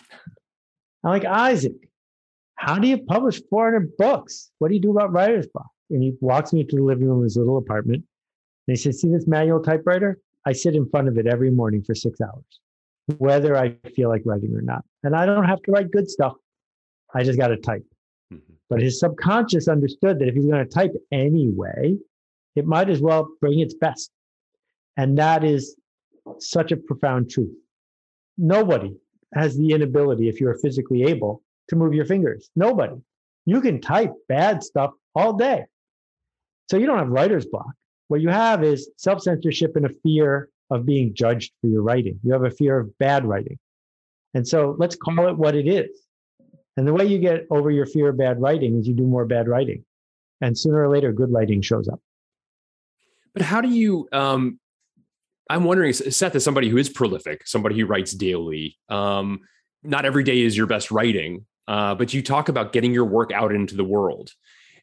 I'm 1.05 1.11
like, 1.11 1.25
Isaac, 1.25 1.73
how 2.57 2.79
do 2.79 2.89
you 2.89 2.99
publish 2.99 3.41
400 3.49 3.97
books? 3.97 4.51
What 4.59 4.69
do 4.69 4.75
you 4.75 4.81
do 4.81 4.91
about 4.91 5.13
writer's 5.13 5.47
block? 5.47 5.71
And 5.91 6.03
he 6.03 6.15
walks 6.21 6.53
me 6.53 6.65
to 6.65 6.77
the 6.77 6.83
living 6.83 7.09
room 7.09 7.19
of 7.19 7.25
his 7.25 7.37
little 7.37 7.57
apartment. 7.57 8.05
And 8.67 8.77
he 8.77 8.83
says, 8.83 9.01
See 9.01 9.09
this 9.09 9.27
manual 9.27 9.63
typewriter? 9.63 10.19
I 10.45 10.53
sit 10.53 10.75
in 10.75 10.89
front 10.89 11.09
of 11.09 11.17
it 11.19 11.27
every 11.27 11.51
morning 11.51 11.83
for 11.83 11.95
six 11.95 12.21
hours, 12.21 12.61
whether 13.19 13.57
I 13.57 13.77
feel 13.95 14.09
like 14.09 14.23
writing 14.25 14.55
or 14.55 14.61
not. 14.61 14.85
And 15.03 15.15
I 15.15 15.25
don't 15.25 15.45
have 15.45 15.63
to 15.63 15.73
write 15.73 15.91
good 15.91 16.11
stuff. 16.11 16.35
I 17.15 17.23
just 17.23 17.39
got 17.39 17.49
to 17.49 17.57
type. 17.57 17.85
Mm-hmm. 18.33 18.55
But 18.69 18.83
his 18.83 19.01
subconscious 19.01 19.69
understood 19.69 20.19
that 20.19 20.29
if 20.29 20.35
he's 20.35 20.47
going 20.47 20.65
to 20.65 20.71
type 20.71 20.93
anyway, 21.13 21.97
it 22.57 22.67
might 22.67 22.91
as 22.91 23.01
well 23.01 23.29
bring 23.41 23.61
its 23.61 23.75
best. 23.75 24.11
And 24.97 25.17
that 25.19 25.45
is 25.45 25.77
such 26.39 26.73
a 26.73 26.77
profound 26.77 27.31
truth. 27.31 27.55
Nobody 28.37 28.95
has 29.35 29.57
the 29.57 29.73
inability, 29.73 30.29
if 30.29 30.41
you're 30.41 30.59
physically 30.59 31.05
able, 31.05 31.43
to 31.69 31.77
move 31.77 31.95
your 31.95 32.05
fingers. 32.05 32.51
Nobody. 32.57 32.97
You 33.47 33.61
can 33.61 33.81
type 33.81 34.13
bad 34.29 34.63
stuff 34.63 34.93
all 35.15 35.33
day. 35.35 35.65
So 36.71 36.77
you 36.77 36.87
don't 36.87 36.99
have 36.99 37.09
writer's 37.09 37.47
block. 37.47 37.73
What 38.09 38.21
you 38.21 38.29
have 38.29 38.65
is 38.65 38.91
self 38.97 39.23
censorship 39.23 39.77
and 39.77 39.87
a 39.87 39.91
fear 40.03 40.49
of 40.71 40.85
being 40.85 41.15
judged 41.15 41.53
for 41.61 41.69
your 41.69 41.83
writing. 41.83 42.19
You 42.23 42.33
have 42.33 42.45
a 42.45 42.51
fear 42.51 42.79
of 42.79 42.97
bad 42.99 43.25
writing. 43.25 43.59
And 44.35 44.47
so 44.47 44.77
let's 44.79 44.97
call 44.97 45.29
it 45.29 45.37
what 45.37 45.55
it 45.55 45.67
is. 45.67 45.89
And 46.77 46.87
the 46.87 46.93
way 46.93 47.07
you 47.07 47.19
get 47.19 47.47
over 47.51 47.71
your 47.71 47.87
fear 47.87 48.11
of 48.11 48.19
bad 48.19 48.41
writing 48.41 48.79
is 48.79 48.87
you 48.87 48.95
do 48.95 49.07
more 49.07 49.25
bad 49.25 49.49
writing. 49.49 49.85
And 50.41 50.57
sooner 50.57 50.83
or 50.83 50.89
later, 50.89 51.13
good 51.13 51.33
writing 51.33 51.61
shows 51.61 51.89
up. 51.89 52.01
But 53.35 53.43
how 53.43 53.61
do 53.61 53.69
you 53.69 54.09
um, 54.13 54.61
I'm 55.49 55.65
wondering, 55.65 55.93
Seth, 55.93 56.35
as 56.35 56.45
somebody 56.45 56.69
who 56.69 56.77
is 56.77 56.89
prolific, 56.89 57.47
somebody 57.47 57.79
who 57.79 57.87
writes 57.87 58.13
daily, 58.13 58.77
um, 58.89 59.41
not 59.83 60.05
every 60.05 60.25
day 60.25 60.41
is 60.41 60.57
your 60.57 60.67
best 60.67 60.91
writing, 60.91 61.47
uh, 61.67 61.95
but 61.95 62.13
you 62.13 62.23
talk 62.23 62.49
about 62.49 62.73
getting 62.73 62.93
your 62.93 63.05
work 63.05 63.33
out 63.33 63.55
into 63.55 63.77
the 63.77 63.85
world. 63.85 64.31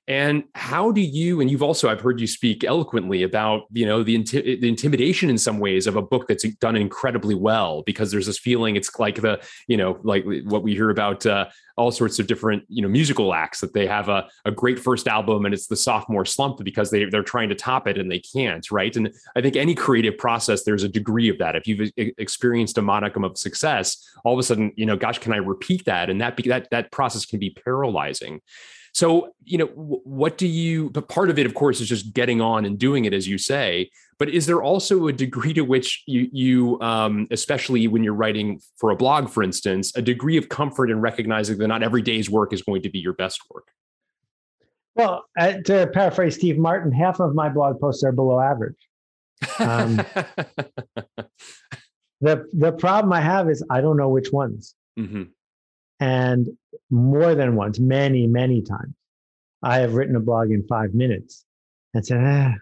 And 0.07 0.43
how 0.53 0.91
do 0.91 1.01
you, 1.01 1.41
and 1.41 1.49
you've 1.49 1.63
also, 1.63 1.89
I've 1.89 2.01
heard 2.01 2.21
you 2.21 2.27
speak 2.27 2.63
eloquently 2.63 3.23
about, 3.23 3.63
you 3.71 3.87
know, 3.87 4.03
the, 4.03 4.15
inti- 4.15 4.61
the 4.61 4.69
intimidation 4.69 5.31
in 5.31 5.37
some 5.39 5.57
ways 5.57 5.87
of 5.87 5.95
a 5.95 6.01
book 6.01 6.27
that's 6.27 6.43
done 6.57 6.75
incredibly 6.75 7.33
well, 7.33 7.81
because 7.87 8.11
there's 8.11 8.27
this 8.27 8.37
feeling 8.37 8.75
it's 8.75 8.99
like 8.99 9.15
the, 9.15 9.41
you 9.67 9.77
know, 9.77 9.99
like 10.03 10.23
what 10.43 10.61
we 10.61 10.73
hear 10.75 10.91
about 10.91 11.25
uh, 11.25 11.47
all 11.75 11.91
sorts 11.91 12.19
of 12.19 12.27
different, 12.27 12.63
you 12.67 12.83
know, 12.83 12.87
musical 12.87 13.33
acts 13.33 13.61
that 13.61 13.73
they 13.73 13.87
have 13.87 14.07
a, 14.07 14.29
a 14.45 14.51
great 14.51 14.77
first 14.77 15.07
album 15.07 15.43
and 15.43 15.55
it's 15.55 15.65
the 15.65 15.75
sophomore 15.75 16.23
slump 16.23 16.63
because 16.63 16.91
they, 16.91 17.05
they're 17.05 17.23
trying 17.23 17.49
to 17.49 17.55
top 17.55 17.87
it 17.87 17.97
and 17.97 18.11
they 18.11 18.19
can't. 18.19 18.69
Right. 18.69 18.95
And 18.95 19.11
I 19.35 19.41
think 19.41 19.55
any 19.55 19.73
creative 19.73 20.19
process, 20.19 20.65
there's 20.65 20.83
a 20.83 20.89
degree 20.89 21.29
of 21.29 21.39
that. 21.39 21.55
If 21.55 21.65
you've 21.65 21.91
experienced 21.97 22.77
a 22.77 22.83
modicum 22.83 23.23
of 23.23 23.39
success, 23.39 24.07
all 24.23 24.33
of 24.33 24.39
a 24.39 24.43
sudden, 24.43 24.71
you 24.75 24.85
know, 24.85 24.97
gosh, 24.97 25.17
can 25.17 25.33
I 25.33 25.37
repeat 25.37 25.85
that? 25.85 26.11
And 26.11 26.21
that, 26.21 26.37
be, 26.37 26.43
that, 26.43 26.69
that 26.69 26.91
process 26.91 27.25
can 27.25 27.39
be 27.39 27.49
paralyzing. 27.49 28.41
So, 28.95 29.33
you 29.43 29.57
know, 29.57 29.65
what 29.65 30.37
do 30.37 30.47
you, 30.47 30.89
but 30.89 31.09
part 31.09 31.29
of 31.29 31.37
it, 31.37 31.45
of 31.45 31.53
course, 31.53 31.81
is 31.81 31.89
just 31.89 32.13
getting 32.13 32.39
on 32.39 32.63
and 32.63 32.79
doing 32.79 33.03
it, 33.03 33.13
as 33.13 33.27
you 33.27 33.37
say. 33.37 33.89
But 34.19 34.29
is 34.29 34.45
there 34.45 34.63
also 34.63 35.07
a 35.07 35.11
degree 35.11 35.53
to 35.55 35.63
which 35.63 36.01
you, 36.07 36.29
you 36.31 36.79
um, 36.79 37.27
especially 37.29 37.89
when 37.89 38.05
you're 38.05 38.13
writing 38.13 38.61
for 38.77 38.91
a 38.91 38.95
blog, 38.95 39.29
for 39.29 39.43
instance, 39.43 39.91
a 39.97 40.01
degree 40.01 40.37
of 40.37 40.47
comfort 40.47 40.89
in 40.89 41.01
recognizing 41.01 41.57
that 41.57 41.67
not 41.67 41.83
every 41.83 42.01
day's 42.01 42.29
work 42.29 42.53
is 42.53 42.61
going 42.61 42.83
to 42.83 42.89
be 42.89 42.99
your 42.99 43.11
best 43.11 43.41
work? 43.53 43.67
Well, 44.95 45.25
uh, 45.37 45.55
to 45.65 45.87
paraphrase 45.93 46.35
Steve 46.35 46.57
Martin, 46.57 46.93
half 46.93 47.19
of 47.19 47.35
my 47.35 47.49
blog 47.49 47.81
posts 47.81 48.01
are 48.05 48.13
below 48.13 48.39
average. 48.39 48.77
Um, 49.59 49.97
the 52.21 52.45
the 52.53 52.71
problem 52.71 53.11
I 53.11 53.19
have 53.19 53.49
is 53.49 53.61
I 53.69 53.81
don't 53.81 53.97
know 53.97 54.07
which 54.07 54.31
ones. 54.31 54.73
Mm-hmm. 54.97 55.23
And 55.99 56.47
more 56.89 57.35
than 57.35 57.55
once, 57.55 57.79
many, 57.79 58.27
many 58.27 58.61
times, 58.61 58.93
I 59.63 59.79
have 59.79 59.95
written 59.95 60.15
a 60.15 60.19
blog 60.19 60.51
in 60.51 60.67
five 60.67 60.93
minutes 60.93 61.45
and 61.93 62.05
said, 62.05 62.19
ah, 62.21 62.53
I 62.53 62.57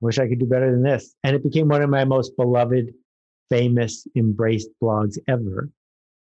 wish 0.00 0.18
I 0.18 0.28
could 0.28 0.38
do 0.38 0.46
better 0.46 0.70
than 0.70 0.82
this. 0.82 1.14
And 1.24 1.34
it 1.34 1.42
became 1.42 1.68
one 1.68 1.82
of 1.82 1.90
my 1.90 2.04
most 2.04 2.36
beloved, 2.36 2.92
famous, 3.50 4.06
embraced 4.16 4.70
blogs 4.82 5.18
ever. 5.26 5.68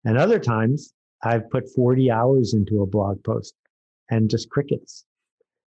And 0.04 0.18
other 0.18 0.38
times, 0.38 0.92
I've 1.22 1.48
put 1.50 1.68
40 1.74 2.10
hours 2.10 2.54
into 2.54 2.82
a 2.82 2.86
blog 2.86 3.22
post 3.22 3.54
and 4.10 4.28
just 4.28 4.50
crickets. 4.50 5.04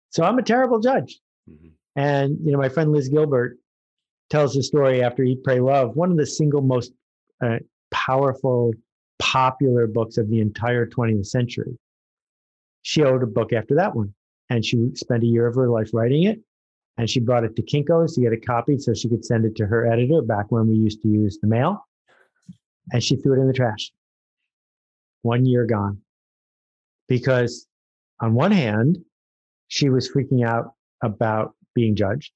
So 0.10 0.24
I'm 0.24 0.38
a 0.38 0.44
terrible 0.44 0.80
judge. 0.80 1.20
Mm-hmm. 1.50 1.70
And, 1.96 2.38
you 2.44 2.52
know, 2.52 2.58
my 2.58 2.70
friend 2.70 2.92
Liz 2.92 3.10
Gilbert 3.10 3.58
tells 4.30 4.54
the 4.54 4.64
story 4.64 5.04
after 5.04 5.24
Eat, 5.24 5.44
Pray, 5.44 5.60
Love, 5.60 5.96
one 5.96 6.12
of 6.12 6.18
the 6.18 6.26
single 6.26 6.62
most 6.62 6.92
uh, 7.44 7.60
powerful 7.92 8.74
popular 9.24 9.88
books 9.88 10.18
of 10.18 10.30
the 10.30 10.42
entire 10.42 10.86
20th 10.86 11.28
century. 11.28 11.80
She 12.82 13.02
wrote 13.02 13.24
a 13.24 13.28
book 13.28 13.54
after 13.54 13.76
that 13.76 13.96
one, 13.96 14.14
and 14.50 14.66
she 14.66 14.92
spent 14.96 15.24
a 15.24 15.28
year 15.28 15.48
of 15.48 15.56
her 15.56 15.70
life 15.70 15.92
writing 15.94 16.24
it. 16.24 16.42
And 16.98 17.10
she 17.10 17.22
brought 17.22 17.44
it 17.44 17.56
to 17.56 17.64
Kinko's 17.64 18.14
to 18.14 18.22
get 18.22 18.34
it 18.34 18.46
copied 18.46 18.82
so 18.82 18.94
she 18.94 19.10
could 19.10 19.26
send 19.26 19.46
it 19.46 19.56
to 19.56 19.66
her 19.66 19.92
editor 19.92 20.22
back 20.22 20.52
when 20.52 20.68
we 20.68 20.76
used 20.76 21.02
to 21.02 21.08
use 21.08 21.40
the 21.40 21.48
mail. 21.48 21.88
And 22.92 23.02
she 23.02 23.16
threw 23.16 23.36
it 23.36 23.42
in 23.42 23.48
the 23.48 23.54
trash. 23.54 23.92
One 25.24 25.46
year 25.46 25.66
gone. 25.66 26.02
Because 27.08 27.66
on 28.20 28.36
one 28.36 28.52
hand, 28.52 29.00
she 29.70 29.90
was 29.90 30.12
freaking 30.12 30.46
out 30.46 30.74
about 31.02 31.56
being 31.74 31.96
judged. 31.96 32.34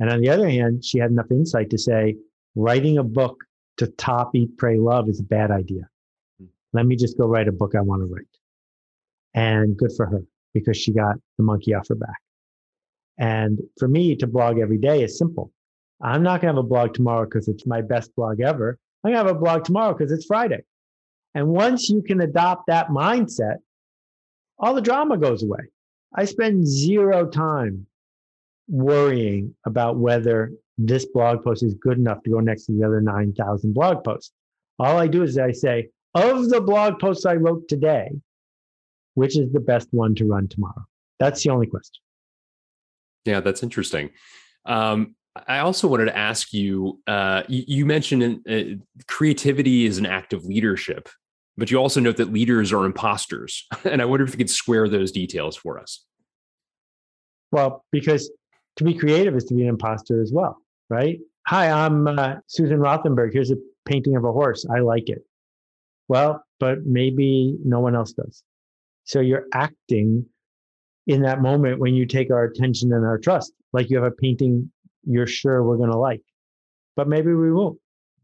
And 0.00 0.10
on 0.10 0.20
the 0.20 0.30
other 0.30 0.48
hand, 0.48 0.84
she 0.84 0.98
had 0.98 1.10
enough 1.10 1.30
insight 1.30 1.70
to 1.70 1.78
say, 1.78 2.16
writing 2.56 2.98
a 2.98 3.04
book 3.04 3.44
to 3.76 3.86
top 3.86 4.34
Eat, 4.34 4.56
Pray, 4.56 4.78
Love 4.78 5.08
is 5.08 5.20
a 5.20 5.24
bad 5.24 5.52
idea. 5.52 5.88
Let 6.74 6.86
me 6.86 6.96
just 6.96 7.16
go 7.16 7.26
write 7.26 7.48
a 7.48 7.52
book 7.52 7.74
I 7.74 7.80
want 7.80 8.02
to 8.02 8.06
write. 8.06 8.26
And 9.32 9.76
good 9.76 9.92
for 9.96 10.06
her 10.06 10.22
because 10.52 10.76
she 10.76 10.92
got 10.92 11.16
the 11.38 11.44
monkey 11.44 11.72
off 11.72 11.88
her 11.88 11.94
back. 11.94 12.20
And 13.16 13.60
for 13.78 13.88
me 13.88 14.16
to 14.16 14.26
blog 14.26 14.58
every 14.58 14.78
day 14.78 15.02
is 15.02 15.16
simple. 15.16 15.52
I'm 16.02 16.22
not 16.22 16.40
going 16.42 16.52
to 16.52 16.58
have 16.58 16.64
a 16.64 16.68
blog 16.68 16.92
tomorrow 16.92 17.24
because 17.24 17.48
it's 17.48 17.66
my 17.66 17.80
best 17.80 18.14
blog 18.16 18.40
ever. 18.40 18.78
I'm 19.02 19.12
going 19.12 19.24
to 19.24 19.28
have 19.28 19.36
a 19.36 19.40
blog 19.40 19.64
tomorrow 19.64 19.94
because 19.94 20.12
it's 20.12 20.26
Friday. 20.26 20.62
And 21.34 21.48
once 21.48 21.88
you 21.88 22.02
can 22.02 22.20
adopt 22.20 22.66
that 22.66 22.88
mindset, 22.88 23.56
all 24.58 24.74
the 24.74 24.80
drama 24.80 25.16
goes 25.16 25.42
away. 25.42 25.60
I 26.14 26.24
spend 26.24 26.66
zero 26.66 27.26
time 27.26 27.86
worrying 28.68 29.54
about 29.66 29.96
whether 29.96 30.52
this 30.78 31.06
blog 31.06 31.44
post 31.44 31.62
is 31.62 31.74
good 31.74 31.98
enough 31.98 32.22
to 32.24 32.30
go 32.30 32.40
next 32.40 32.66
to 32.66 32.72
the 32.72 32.84
other 32.84 33.00
9,000 33.00 33.72
blog 33.72 34.02
posts. 34.04 34.32
All 34.78 34.96
I 34.96 35.06
do 35.06 35.22
is 35.22 35.38
I 35.38 35.52
say, 35.52 35.88
of 36.14 36.48
the 36.48 36.60
blog 36.60 36.98
posts 36.98 37.26
I 37.26 37.34
wrote 37.34 37.68
today, 37.68 38.10
which 39.14 39.36
is 39.38 39.52
the 39.52 39.60
best 39.60 39.88
one 39.90 40.14
to 40.16 40.26
run 40.26 40.48
tomorrow? 40.48 40.84
That's 41.18 41.42
the 41.42 41.50
only 41.50 41.66
question. 41.66 42.02
Yeah, 43.24 43.40
that's 43.40 43.62
interesting. 43.62 44.10
Um, 44.66 45.14
I 45.48 45.58
also 45.60 45.88
wanted 45.88 46.06
to 46.06 46.16
ask 46.16 46.52
you. 46.52 47.00
Uh, 47.06 47.42
you, 47.48 47.64
you, 47.66 47.86
mentioned 47.86 48.46
uh, 48.48 48.82
creativity 49.08 49.84
is 49.84 49.98
an 49.98 50.06
act 50.06 50.32
of 50.32 50.44
leadership, 50.44 51.08
But 51.56 51.70
you 51.70 51.78
also 51.78 52.00
note 52.00 52.18
that 52.18 52.32
leaders 52.32 52.72
are 52.72 52.84
imposters. 52.84 53.66
And 53.84 54.00
I 54.00 54.04
wonder 54.04 54.24
if 54.24 54.30
you 54.30 54.38
could 54.38 54.50
square 54.50 54.88
those 54.88 55.10
details 55.10 55.56
for 55.56 55.78
us. 55.78 56.04
Well, 57.50 57.84
because 57.90 58.30
to 58.76 58.84
be 58.84 58.94
creative 58.94 59.36
is 59.36 59.44
to 59.44 59.54
be 59.54 59.62
an 59.62 59.68
imposter 59.68 60.20
as 60.20 60.32
well, 60.32 60.58
right? 60.88 61.18
Hi, 61.46 61.70
I'm 61.70 62.06
uh, 62.06 62.36
Susan 62.46 62.78
Rothenberg. 62.78 63.32
Here's 63.32 63.50
a 63.50 63.56
painting 63.84 64.16
of 64.16 64.24
a 64.24 64.32
horse. 64.32 64.66
I 64.74 64.80
like 64.80 65.08
it. 65.08 65.24
Well, 66.08 66.44
but 66.60 66.84
maybe 66.84 67.56
no 67.64 67.80
one 67.80 67.94
else 67.94 68.12
does. 68.12 68.42
So 69.04 69.20
you're 69.20 69.46
acting 69.52 70.26
in 71.06 71.22
that 71.22 71.42
moment 71.42 71.78
when 71.78 71.94
you 71.94 72.06
take 72.06 72.30
our 72.30 72.44
attention 72.44 72.92
and 72.92 73.04
our 73.04 73.18
trust, 73.18 73.52
like 73.72 73.90
you 73.90 73.96
have 73.96 74.06
a 74.06 74.14
painting 74.14 74.70
you're 75.06 75.26
sure 75.26 75.62
we're 75.62 75.76
going 75.76 75.90
to 75.90 75.98
like, 75.98 76.22
but 76.96 77.08
maybe 77.08 77.32
we 77.32 77.52
won't, 77.52 77.78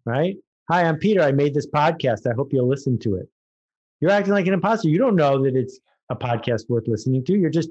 right? 0.05 0.37
Hi, 0.71 0.85
I'm 0.85 0.97
Peter. 0.97 1.21
I 1.21 1.33
made 1.33 1.55
this 1.55 1.67
podcast. 1.67 2.31
I 2.31 2.35
hope 2.35 2.53
you'll 2.53 2.69
listen 2.69 2.99
to 3.01 3.17
it. 3.17 3.29
You're 4.01 4.11
acting 4.11 4.33
like 4.33 4.47
an 4.47 4.55
imposter. 4.55 4.89
You 4.89 4.99
don't 4.99 5.17
know 5.17 5.43
that 5.43 5.57
it's 5.57 5.79
a 6.09 6.17
podcast 6.17 6.69
worth 6.69 6.89
listening 6.89 7.25
to. 7.25 7.37
You're 7.37 7.51
just 7.51 7.71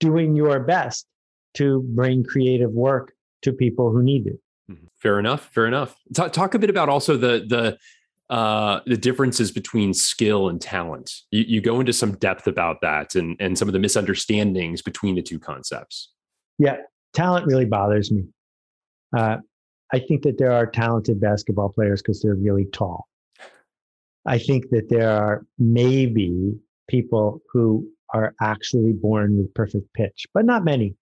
doing 0.00 0.34
your 0.34 0.60
best 0.60 1.06
to 1.54 1.82
bring 1.94 2.24
creative 2.24 2.72
work 2.72 3.12
to 3.42 3.52
people 3.52 3.92
who 3.92 4.02
need 4.02 4.26
it. 4.26 4.40
Mm-hmm. 4.70 4.86
Fair 4.96 5.18
enough. 5.18 5.48
Fair 5.52 5.66
enough. 5.66 5.96
Talk, 6.14 6.32
talk 6.32 6.54
a 6.54 6.58
bit 6.58 6.70
about 6.70 6.88
also 6.88 7.16
the 7.16 7.44
the 7.46 7.78
uh, 8.30 8.80
the 8.86 8.96
differences 8.96 9.50
between 9.50 9.94
skill 9.94 10.48
and 10.48 10.60
talent. 10.60 11.12
You, 11.30 11.44
you 11.46 11.60
go 11.60 11.80
into 11.80 11.92
some 11.92 12.12
depth 12.16 12.46
about 12.46 12.80
that 12.82 13.14
and 13.14 13.36
and 13.40 13.56
some 13.58 13.68
of 13.68 13.72
the 13.72 13.78
misunderstandings 13.78 14.82
between 14.82 15.14
the 15.14 15.22
two 15.22 15.38
concepts. 15.38 16.12
Yeah, 16.58 16.76
talent 17.14 17.46
really 17.46 17.64
bothers 17.64 18.12
me. 18.12 18.24
Uh, 19.16 19.38
I 19.92 19.98
think 20.00 20.22
that 20.22 20.36
there 20.36 20.52
are 20.52 20.66
talented 20.66 21.20
basketball 21.20 21.70
players 21.70 22.02
because 22.02 22.20
they're 22.20 22.34
really 22.34 22.66
tall. 22.66 23.06
I 24.26 24.38
think 24.38 24.68
that 24.70 24.90
there 24.90 25.10
are 25.10 25.46
maybe 25.58 26.54
people 26.88 27.40
who 27.50 27.88
are 28.12 28.34
actually 28.42 28.92
born 28.92 29.38
with 29.38 29.54
perfect 29.54 29.92
pitch, 29.94 30.26
but 30.34 30.44
not 30.44 30.64
many. 30.64 30.96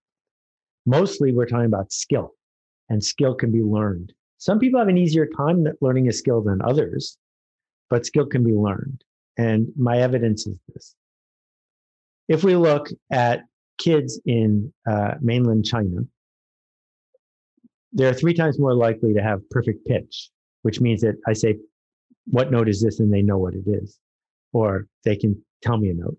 Mostly 0.84 1.32
we're 1.32 1.46
talking 1.46 1.66
about 1.66 1.92
skill, 1.92 2.34
and 2.88 3.02
skill 3.02 3.34
can 3.34 3.50
be 3.50 3.62
learned. 3.62 4.12
Some 4.46 4.60
people 4.60 4.78
have 4.78 4.86
an 4.86 4.96
easier 4.96 5.26
time 5.26 5.66
learning 5.80 6.06
a 6.06 6.12
skill 6.12 6.40
than 6.40 6.62
others, 6.62 7.18
but 7.90 8.06
skill 8.06 8.26
can 8.26 8.44
be 8.44 8.52
learned. 8.52 9.02
And 9.36 9.66
my 9.76 9.98
evidence 9.98 10.46
is 10.46 10.56
this. 10.72 10.94
If 12.28 12.44
we 12.44 12.54
look 12.54 12.88
at 13.10 13.40
kids 13.78 14.20
in 14.24 14.72
uh, 14.88 15.14
mainland 15.20 15.64
China, 15.64 16.02
they're 17.92 18.14
three 18.14 18.34
times 18.34 18.56
more 18.60 18.72
likely 18.72 19.12
to 19.14 19.20
have 19.20 19.40
perfect 19.50 19.84
pitch, 19.84 20.30
which 20.62 20.80
means 20.80 21.00
that 21.00 21.16
I 21.26 21.32
say, 21.32 21.56
What 22.26 22.52
note 22.52 22.68
is 22.68 22.80
this? 22.80 23.00
and 23.00 23.12
they 23.12 23.22
know 23.22 23.38
what 23.38 23.54
it 23.54 23.66
is, 23.66 23.98
or 24.52 24.86
they 25.02 25.16
can 25.16 25.44
tell 25.60 25.76
me 25.76 25.90
a 25.90 25.94
note. 25.94 26.18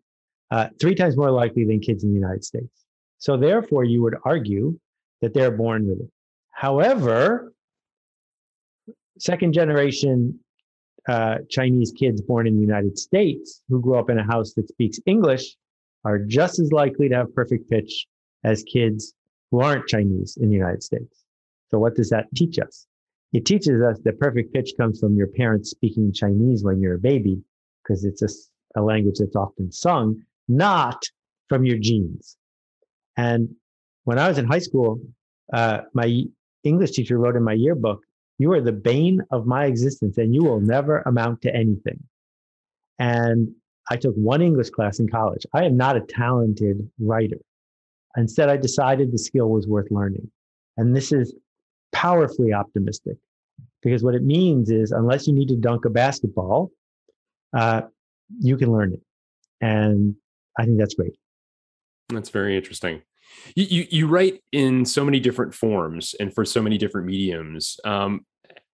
Uh, 0.51 0.67
three 0.81 0.95
times 0.95 1.15
more 1.15 1.31
likely 1.31 1.63
than 1.63 1.79
kids 1.79 2.03
in 2.03 2.09
the 2.09 2.19
United 2.19 2.43
States. 2.43 2.83
So, 3.19 3.37
therefore, 3.37 3.85
you 3.85 4.01
would 4.03 4.17
argue 4.25 4.77
that 5.21 5.33
they're 5.33 5.49
born 5.49 5.87
with 5.87 6.01
it. 6.01 6.11
However, 6.51 7.53
second 9.19 9.53
generation 9.53 10.39
uh, 11.07 11.37
Chinese 11.49 11.93
kids 11.97 12.21
born 12.21 12.47
in 12.47 12.55
the 12.55 12.61
United 12.61 12.97
States 12.97 13.61
who 13.69 13.81
grew 13.81 13.95
up 13.95 14.09
in 14.09 14.19
a 14.19 14.23
house 14.23 14.53
that 14.53 14.67
speaks 14.67 14.99
English 15.05 15.55
are 16.03 16.19
just 16.19 16.59
as 16.59 16.71
likely 16.71 17.09
to 17.09 17.15
have 17.15 17.33
perfect 17.33 17.69
pitch 17.69 18.07
as 18.43 18.63
kids 18.63 19.13
who 19.51 19.61
aren't 19.61 19.87
Chinese 19.87 20.37
in 20.41 20.49
the 20.49 20.55
United 20.55 20.83
States. 20.83 21.23
So, 21.69 21.79
what 21.79 21.95
does 21.95 22.09
that 22.09 22.27
teach 22.35 22.59
us? 22.59 22.87
It 23.33 23.45
teaches 23.45 23.81
us 23.81 23.99
that 24.03 24.19
perfect 24.19 24.53
pitch 24.53 24.73
comes 24.77 24.99
from 24.99 25.15
your 25.15 25.27
parents 25.27 25.71
speaking 25.71 26.13
Chinese 26.13 26.63
when 26.63 26.79
you're 26.81 26.95
a 26.95 26.99
baby, 26.99 27.41
because 27.83 28.05
it's 28.05 28.21
a, 28.21 28.79
a 28.79 28.81
language 28.81 29.17
that's 29.19 29.35
often 29.35 29.71
sung, 29.71 30.21
not 30.47 31.01
from 31.49 31.65
your 31.65 31.77
genes. 31.77 32.37
And 33.17 33.49
when 34.03 34.19
I 34.19 34.27
was 34.27 34.37
in 34.37 34.45
high 34.45 34.59
school, 34.59 35.01
uh, 35.51 35.81
my 35.93 36.23
English 36.63 36.91
teacher 36.91 37.17
wrote 37.17 37.35
in 37.35 37.43
my 37.43 37.53
yearbook, 37.53 38.01
You 38.37 38.51
are 38.53 38.61
the 38.61 38.71
bane 38.71 39.21
of 39.31 39.45
my 39.45 39.65
existence 39.65 40.17
and 40.17 40.33
you 40.33 40.43
will 40.43 40.61
never 40.61 41.01
amount 41.01 41.41
to 41.43 41.55
anything. 41.55 42.03
And 42.99 43.53
I 43.89 43.95
took 43.95 44.15
one 44.15 44.41
English 44.41 44.69
class 44.69 44.99
in 44.99 45.07
college. 45.07 45.45
I 45.53 45.65
am 45.65 45.77
not 45.77 45.97
a 45.97 46.01
talented 46.01 46.89
writer. 46.99 47.39
Instead, 48.15 48.49
I 48.49 48.57
decided 48.57 49.11
the 49.11 49.17
skill 49.17 49.49
was 49.49 49.67
worth 49.67 49.91
learning. 49.91 50.29
And 50.75 50.95
this 50.95 51.11
is 51.11 51.33
powerfully 51.91 52.53
optimistic 52.53 53.17
because 53.81 54.03
what 54.03 54.15
it 54.15 54.23
means 54.23 54.69
is 54.69 54.91
unless 54.91 55.27
you 55.27 55.33
need 55.33 55.47
to 55.49 55.55
dunk 55.55 55.85
a 55.85 55.89
basketball, 55.89 56.71
uh, 57.55 57.81
you 58.39 58.57
can 58.57 58.71
learn 58.71 58.93
it. 58.93 59.01
And 59.61 60.15
I 60.59 60.65
think 60.65 60.77
that's 60.77 60.95
great. 60.95 61.13
That's 62.09 62.29
very 62.29 62.55
interesting. 62.55 63.01
You, 63.55 63.65
you, 63.69 63.87
you 63.89 64.07
write 64.07 64.41
in 64.51 64.85
so 64.85 65.03
many 65.05 65.19
different 65.19 65.53
forms 65.53 66.15
and 66.19 66.33
for 66.33 66.45
so 66.45 66.61
many 66.61 66.77
different 66.77 67.07
mediums. 67.07 67.79
Um, 67.83 68.25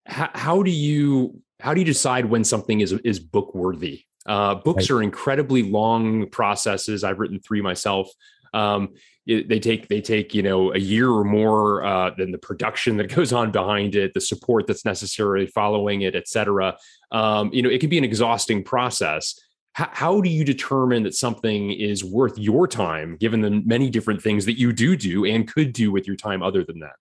how, 0.05 0.29
how 0.33 0.63
do 0.63 0.71
you 0.71 1.41
how 1.59 1.73
do 1.73 1.79
you 1.79 1.85
decide 1.85 2.25
when 2.25 2.43
something 2.43 2.81
is 2.81 2.91
is 2.91 3.19
book 3.19 3.55
worthy? 3.55 4.05
Uh, 4.25 4.55
books 4.55 4.89
right. 4.89 4.97
are 4.97 5.03
incredibly 5.03 5.63
long 5.63 6.29
processes. 6.29 7.03
I've 7.03 7.19
written 7.19 7.39
three 7.39 7.61
myself. 7.61 8.09
Um, 8.53 8.93
it, 9.25 9.47
they 9.47 9.59
take 9.59 9.87
they 9.87 10.01
take 10.01 10.33
you 10.33 10.43
know 10.43 10.73
a 10.73 10.77
year 10.77 11.09
or 11.09 11.23
more 11.23 11.83
uh, 11.83 12.11
than 12.17 12.31
the 12.31 12.37
production 12.37 12.97
that 12.97 13.13
goes 13.15 13.31
on 13.31 13.51
behind 13.51 13.95
it, 13.95 14.13
the 14.13 14.21
support 14.21 14.67
that's 14.67 14.85
necessary 14.85 15.47
following 15.47 16.01
it, 16.01 16.15
et 16.15 16.27
cetera. 16.27 16.77
Um, 17.11 17.51
you 17.53 17.61
know, 17.61 17.69
it 17.69 17.79
can 17.79 17.89
be 17.89 17.97
an 17.97 18.03
exhausting 18.03 18.63
process 18.63 19.39
how, 19.73 19.89
how 19.91 20.21
do 20.21 20.29
you 20.29 20.45
determine 20.45 21.03
that 21.03 21.15
something 21.15 21.71
is 21.71 22.03
worth 22.03 22.37
your 22.37 22.67
time 22.67 23.17
given 23.17 23.41
the 23.41 23.49
many 23.49 23.89
different 23.89 24.21
things 24.21 24.45
that 24.45 24.57
you 24.57 24.71
do 24.71 24.95
do 24.95 25.25
and 25.25 25.51
could 25.51 25.73
do 25.73 25.91
with 25.91 26.07
your 26.07 26.15
time 26.15 26.41
other 26.41 26.63
than 26.63 26.79
that? 26.79 26.93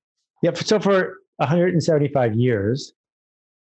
Yeah 0.43 0.53
so 0.55 0.81
for 0.81 1.19
175 1.37 2.35
years 2.35 2.93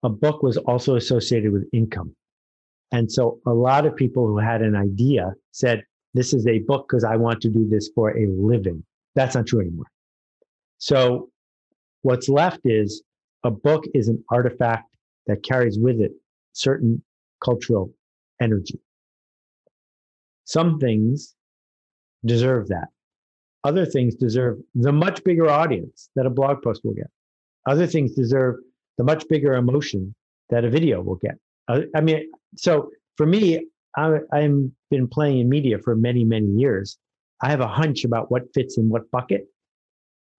a 0.04 0.10
book 0.10 0.44
was 0.44 0.58
also 0.58 0.96
associated 0.96 1.52
with 1.52 1.68
income. 1.72 2.14
And 2.92 3.12
so 3.12 3.40
a 3.48 3.54
lot 3.54 3.86
of 3.86 3.96
people 3.96 4.28
who 4.28 4.38
had 4.38 4.62
an 4.62 4.76
idea 4.76 5.34
said 5.52 5.84
this 6.14 6.34
is 6.34 6.46
a 6.46 6.60
book 6.60 6.88
because 6.88 7.04
i 7.04 7.16
want 7.16 7.42
to 7.42 7.50
do 7.50 7.68
this 7.68 7.90
for 7.96 8.16
a 8.18 8.28
living. 8.28 8.84
That's 9.16 9.36
not 9.36 9.48
true 9.48 9.62
anymore. 9.62 9.88
So 10.78 11.30
what's 12.02 12.30
left 12.30 12.60
is 12.66 13.02
a 13.44 13.52
book 13.52 13.86
is 13.94 14.10
an 14.10 14.24
artifact 14.30 14.94
that 15.28 15.44
carries 15.44 15.80
with 15.80 16.00
it 16.02 16.12
certain 16.52 17.02
cultural 17.44 17.94
energy. 18.42 18.80
Some 20.46 20.80
things 20.80 21.36
deserve 22.26 22.68
that. 22.70 22.90
Other 23.64 23.86
things 23.86 24.16
deserve 24.16 24.60
the 24.76 24.92
much 24.92 25.24
bigger 25.24 25.50
audience 25.50 26.10
that 26.16 26.26
a 26.26 26.30
blog 26.30 26.62
post 26.62 26.82
will 26.84 26.94
get. 26.94 27.10
Other 27.66 27.88
things 27.88 28.14
deserve 28.14 28.56
the 28.98 29.04
much 29.04 29.28
bigger 29.30 29.54
emotion 29.54 30.14
that 30.50 30.66
a 30.66 30.70
video 30.70 31.02
will 31.02 31.16
get. 31.16 31.38
Uh, 31.68 31.82
I 31.96 32.02
mean, 32.02 32.30
so 32.56 32.92
for 33.16 33.26
me, 33.26 33.68
I, 33.96 34.20
I've 34.32 34.70
been 34.90 35.08
playing 35.08 35.40
in 35.40 35.50
media 35.50 35.80
for 35.80 35.96
many, 35.96 36.26
many 36.26 36.48
years. 36.48 36.98
I 37.42 37.50
have 37.50 37.62
a 37.62 37.68
hunch 37.68 38.04
about 38.04 38.32
what 38.32 38.54
fits 38.54 38.78
in 38.78 38.90
what 38.90 39.10
bucket. 39.12 39.48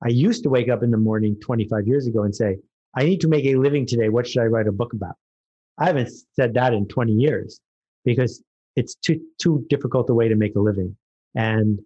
I 0.03 0.09
used 0.09 0.43
to 0.43 0.51
wake 0.51 0.69
up 0.69 0.83
in 0.83 0.91
the 0.91 0.99
morning 0.99 1.37
25 1.41 1.87
years 1.87 2.07
ago 2.07 2.25
and 2.25 2.35
say, 2.35 2.59
I 2.97 3.05
need 3.05 3.21
to 3.23 3.29
make 3.29 3.45
a 3.47 3.57
living 3.57 3.87
today. 3.87 4.09
What 4.09 4.27
should 4.27 4.43
I 4.43 4.47
write 4.47 4.69
a 4.69 4.73
book 4.73 4.93
about? 4.93 5.17
I 5.79 5.87
haven't 5.87 6.11
said 6.35 6.55
that 6.55 6.75
in 6.75 6.87
20 6.87 7.13
years 7.13 7.61
because 8.05 8.43
it's 8.77 8.95
too 8.97 9.21
too 9.41 9.65
difficult 9.69 10.11
a 10.11 10.15
way 10.15 10.29
to 10.29 10.37
make 10.37 10.55
a 10.57 10.61
living. 10.61 10.97
And 11.35 11.81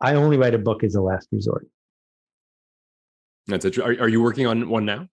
I 0.00 0.14
only 0.14 0.36
write 0.36 0.54
a 0.54 0.58
book 0.58 0.84
as 0.84 0.94
a 0.94 1.00
last 1.00 1.28
resort. 1.32 1.66
That's 3.46 3.64
it. 3.64 3.78
Are, 3.78 4.00
are 4.00 4.08
you 4.08 4.22
working 4.22 4.46
on 4.46 4.68
one 4.68 4.84
now? 4.84 5.08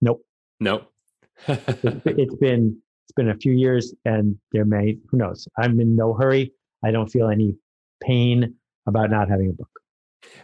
Nope. 0.00 0.24
Nope. 0.60 0.90
it's 1.48 2.34
been 2.36 2.80
it's 3.04 3.12
been 3.16 3.30
a 3.30 3.36
few 3.36 3.52
years, 3.52 3.94
and 4.04 4.38
there 4.52 4.64
may 4.64 4.98
who 5.08 5.16
knows. 5.16 5.48
I'm 5.58 5.80
in 5.80 5.96
no 5.96 6.14
hurry. 6.14 6.52
I 6.84 6.90
don't 6.90 7.08
feel 7.08 7.28
any 7.28 7.56
pain 8.02 8.54
about 8.86 9.10
not 9.10 9.28
having 9.28 9.50
a 9.50 9.52
book. 9.52 9.71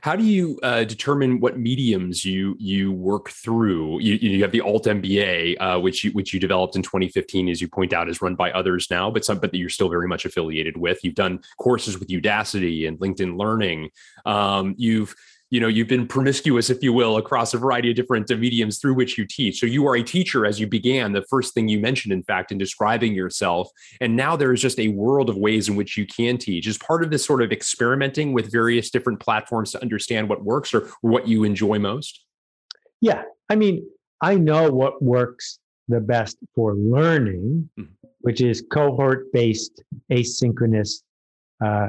How 0.01 0.17
do 0.17 0.25
you 0.25 0.59
uh, 0.63 0.85
determine 0.85 1.41
what 1.41 1.59
mediums 1.59 2.25
you 2.25 2.57
you 2.59 2.93
work 2.93 3.31
through? 3.31 4.01
You, 4.01 4.15
you 4.15 4.43
have 4.43 4.53
the 4.53 4.61
Alt 4.61 4.85
MBA, 4.85 5.57
uh, 5.61 5.81
which 5.81 6.05
you 6.05 6.11
which 6.13 6.33
you 6.33 6.41
developed 6.41 6.77
in 6.77 6.83
2015, 6.83 7.49
as 7.49 7.61
you 7.61 7.69
point 7.69 7.93
out, 7.93 8.09
is 8.09 8.23
run 8.23 8.35
by 8.35 8.51
others 8.53 8.89
now, 8.91 9.11
but 9.11 9.25
some 9.25 9.39
but 9.39 9.53
that 9.53 9.59
you're 9.59 9.69
still 9.69 9.89
very 9.89 10.09
much 10.09 10.25
affiliated 10.25 10.77
with. 10.77 11.03
You've 11.03 11.15
done 11.15 11.41
courses 11.59 11.99
with 11.99 12.09
Udacity 12.09 12.87
and 12.87 12.99
LinkedIn 12.99 13.39
Learning. 13.39 13.91
Um, 14.25 14.75
you've 14.79 15.15
you 15.51 15.61
know 15.61 15.69
you've 15.69 15.89
been 15.89 16.07
promiscuous 16.07 16.71
if 16.71 16.83
you 16.83 16.93
will 16.93 17.17
across 17.17 17.55
a 17.55 17.59
variety 17.59 17.91
of 17.91 17.97
different 17.97 18.29
mediums 18.29 18.79
through 18.79 18.95
which 18.95 19.17
you 19.17 19.27
teach. 19.27 19.61
So 19.61 19.67
you 19.67 19.87
are 19.87 19.97
a 19.97 20.03
teacher 20.03 20.45
as 20.45 20.61
you 20.61 20.67
began 20.67 21.13
the 21.13 21.23
first 21.23 21.55
thing 21.55 21.69
you 21.69 21.81
mentioned 21.81 22.13
in 22.13 22.23
fact 22.23 22.53
in 22.53 22.59
describing 22.59 23.15
yourself. 23.15 23.71
And 24.01 24.17
now 24.17 24.37
there 24.37 24.53
is 24.53 24.61
just 24.61 24.79
a 24.79 24.89
world 24.89 25.31
of 25.31 25.37
ways 25.37 25.69
in 25.69 25.77
which 25.77 25.97
you 25.97 26.07
can 26.07 26.39
teach. 26.39 26.67
Is 26.67 26.79
part 26.79 27.03
of 27.03 27.11
this 27.11 27.25
sort 27.25 27.43
of 27.43 27.53
experimenting 27.53 28.33
with 28.33 28.53
various 28.53 28.91
different 28.91 29.21
platforms 29.21 29.73
to 29.73 29.83
understand 29.83 30.29
what 30.29 30.45
works 30.45 30.75
or, 30.75 30.89
what 31.01 31.27
you 31.27 31.45
enjoy 31.45 31.79
most? 31.79 32.25
Yeah. 33.01 33.23
I 33.49 33.57
mean 33.57 33.87
i 34.21 34.35
know 34.35 34.69
what 34.71 35.01
works 35.01 35.61
the 35.89 36.01
best 36.01 36.37
for 36.55 36.75
learning, 36.75 37.69
mm-hmm. 37.79 37.93
which 38.21 38.41
is 38.41 38.63
cohort 38.71 39.33
based, 39.33 39.83
asynchronous, 40.13 41.03
uh, 41.65 41.89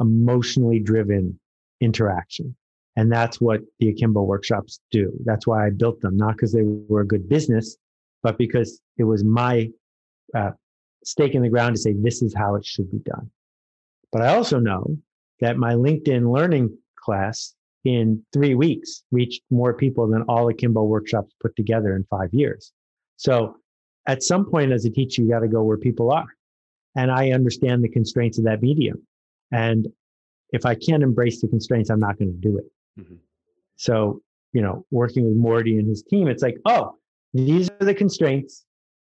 emotionally 0.00 0.80
driven 0.80 1.38
interaction. 1.80 2.56
And 2.96 3.10
that's 3.10 3.40
what 3.40 3.60
the 3.78 3.88
Akimbo 3.88 4.22
workshops 4.22 4.80
do. 4.90 5.12
That's 5.24 5.46
why 5.46 5.66
I 5.66 5.70
built 5.70 6.00
them, 6.00 6.16
not 6.16 6.34
because 6.34 6.52
they 6.52 6.62
were 6.62 7.00
a 7.00 7.06
good 7.06 7.28
business, 7.28 7.76
but 8.22 8.36
because 8.36 8.80
it 8.98 9.04
was 9.04 9.24
my 9.24 9.70
uh, 10.34 10.50
stake 11.04 11.34
in 11.34 11.42
the 11.42 11.48
ground 11.48 11.74
to 11.76 11.80
say, 11.80 11.94
this 11.94 12.22
is 12.22 12.34
how 12.34 12.54
it 12.56 12.66
should 12.66 12.90
be 12.90 12.98
done. 12.98 13.30
But 14.10 14.22
I 14.22 14.34
also 14.34 14.58
know 14.58 14.98
that 15.40 15.56
my 15.56 15.72
LinkedIn 15.74 16.30
learning 16.30 16.76
class 16.96 17.54
in 17.84 18.22
three 18.32 18.54
weeks 18.54 19.02
reached 19.10 19.42
more 19.50 19.74
people 19.74 20.06
than 20.06 20.22
all 20.22 20.48
Akimbo 20.48 20.84
workshops 20.84 21.34
put 21.40 21.56
together 21.56 21.96
in 21.96 22.04
five 22.04 22.32
years. 22.32 22.72
So 23.16 23.56
at 24.06 24.22
some 24.22 24.44
point 24.44 24.72
as 24.72 24.84
a 24.84 24.90
teacher, 24.90 25.22
you 25.22 25.30
got 25.30 25.40
to 25.40 25.48
go 25.48 25.62
where 25.62 25.78
people 25.78 26.12
are. 26.12 26.26
And 26.94 27.10
I 27.10 27.30
understand 27.30 27.82
the 27.82 27.88
constraints 27.88 28.38
of 28.38 28.44
that 28.44 28.62
medium. 28.62 29.04
And 29.50 29.88
if 30.50 30.66
I 30.66 30.74
can't 30.74 31.02
embrace 31.02 31.40
the 31.40 31.48
constraints, 31.48 31.88
I'm 31.88 32.00
not 32.00 32.18
going 32.18 32.30
to 32.30 32.38
do 32.38 32.58
it. 32.58 32.64
Mm-hmm. 32.98 33.16
So, 33.76 34.20
you 34.52 34.62
know, 34.62 34.84
working 34.90 35.24
with 35.24 35.36
Morty 35.36 35.78
and 35.78 35.88
his 35.88 36.02
team, 36.02 36.28
it's 36.28 36.42
like, 36.42 36.56
oh, 36.66 36.96
these 37.32 37.70
are 37.70 37.84
the 37.84 37.94
constraints. 37.94 38.64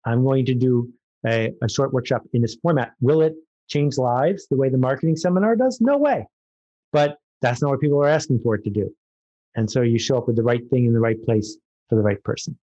I'm 0.05 0.23
going 0.23 0.45
to 0.45 0.53
do 0.53 0.91
a, 1.25 1.51
a 1.61 1.69
short 1.69 1.93
workshop 1.93 2.23
in 2.33 2.41
this 2.41 2.55
format. 2.61 2.93
Will 3.01 3.21
it 3.21 3.33
change 3.67 3.97
lives 3.97 4.47
the 4.49 4.57
way 4.57 4.69
the 4.69 4.77
marketing 4.77 5.15
seminar 5.15 5.55
does? 5.55 5.79
No 5.81 5.97
way. 5.97 6.27
But 6.91 7.17
that's 7.41 7.61
not 7.61 7.71
what 7.71 7.79
people 7.79 8.01
are 8.03 8.07
asking 8.07 8.41
for 8.41 8.55
it 8.55 8.63
to 8.63 8.69
do. 8.69 8.93
And 9.55 9.69
so 9.69 9.81
you 9.81 9.99
show 9.99 10.17
up 10.17 10.27
with 10.27 10.35
the 10.35 10.43
right 10.43 10.67
thing 10.69 10.85
in 10.85 10.93
the 10.93 10.99
right 10.99 11.21
place 11.23 11.57
for 11.87 11.95
the 11.95 12.01
right 12.01 12.21
person. 12.23 12.57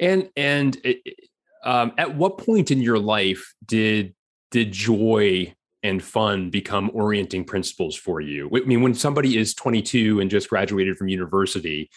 And 0.00 0.30
and 0.36 0.76
it, 0.84 1.30
um, 1.64 1.92
at 1.98 2.16
what 2.16 2.38
point 2.38 2.70
in 2.70 2.80
your 2.80 2.98
life 2.98 3.54
did 3.64 4.14
did 4.50 4.72
joy 4.72 5.54
and 5.88 6.02
fun 6.02 6.50
become 6.50 6.90
orienting 6.94 7.44
principles 7.44 7.96
for 7.96 8.20
you? 8.20 8.48
I 8.54 8.60
mean, 8.60 8.82
when 8.82 8.94
somebody 8.94 9.36
is 9.36 9.54
22 9.54 10.20
and 10.20 10.30
just 10.30 10.48
graduated 10.48 10.96
from 10.96 11.08
university, 11.08 11.90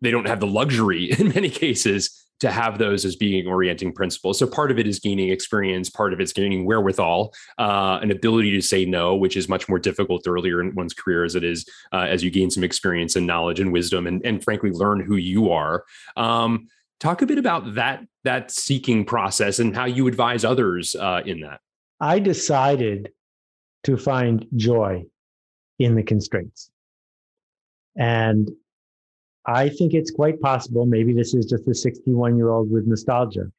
they 0.00 0.10
don't 0.10 0.26
have 0.26 0.40
the 0.40 0.46
luxury 0.46 1.12
in 1.18 1.28
many 1.28 1.50
cases 1.50 2.22
to 2.40 2.50
have 2.50 2.78
those 2.78 3.04
as 3.04 3.16
being 3.16 3.46
orienting 3.46 3.92
principles. 3.92 4.38
So 4.38 4.46
part 4.46 4.70
of 4.70 4.78
it 4.78 4.86
is 4.86 4.98
gaining 4.98 5.30
experience, 5.30 5.88
part 5.88 6.12
of 6.12 6.20
it's 6.20 6.32
gaining 6.32 6.66
wherewithal, 6.66 7.32
uh, 7.58 7.98
an 8.02 8.10
ability 8.10 8.50
to 8.52 8.60
say 8.60 8.84
no, 8.84 9.16
which 9.16 9.36
is 9.36 9.48
much 9.48 9.68
more 9.68 9.78
difficult 9.78 10.26
earlier 10.26 10.60
in 10.60 10.74
one's 10.74 10.92
career 10.92 11.24
as 11.24 11.34
it 11.34 11.44
is 11.44 11.66
uh, 11.92 12.06
as 12.08 12.22
you 12.22 12.30
gain 12.30 12.50
some 12.50 12.62
experience 12.62 13.16
and 13.16 13.26
knowledge 13.26 13.58
and 13.58 13.72
wisdom, 13.72 14.06
and, 14.06 14.24
and 14.24 14.44
frankly 14.44 14.70
learn 14.70 15.00
who 15.00 15.16
you 15.16 15.50
are. 15.50 15.84
Um, 16.16 16.68
talk 17.00 17.22
a 17.22 17.26
bit 17.26 17.38
about 17.38 17.74
that 17.74 18.04
that 18.24 18.50
seeking 18.50 19.04
process 19.04 19.58
and 19.58 19.74
how 19.74 19.86
you 19.86 20.06
advise 20.06 20.44
others 20.44 20.94
uh, 20.94 21.22
in 21.24 21.40
that. 21.40 21.60
I 22.00 22.18
decided 22.18 23.12
to 23.84 23.96
find 23.96 24.46
joy 24.56 25.04
in 25.78 25.94
the 25.94 26.02
constraints, 26.02 26.70
and 27.96 28.50
I 29.46 29.68
think 29.68 29.94
it's 29.94 30.10
quite 30.10 30.40
possible, 30.40 30.86
maybe 30.86 31.12
this 31.12 31.32
is 31.32 31.46
just 31.46 31.68
a 31.68 31.74
61 31.74 32.36
year 32.36 32.50
old 32.50 32.70
with 32.70 32.86
nostalgia, 32.86 33.50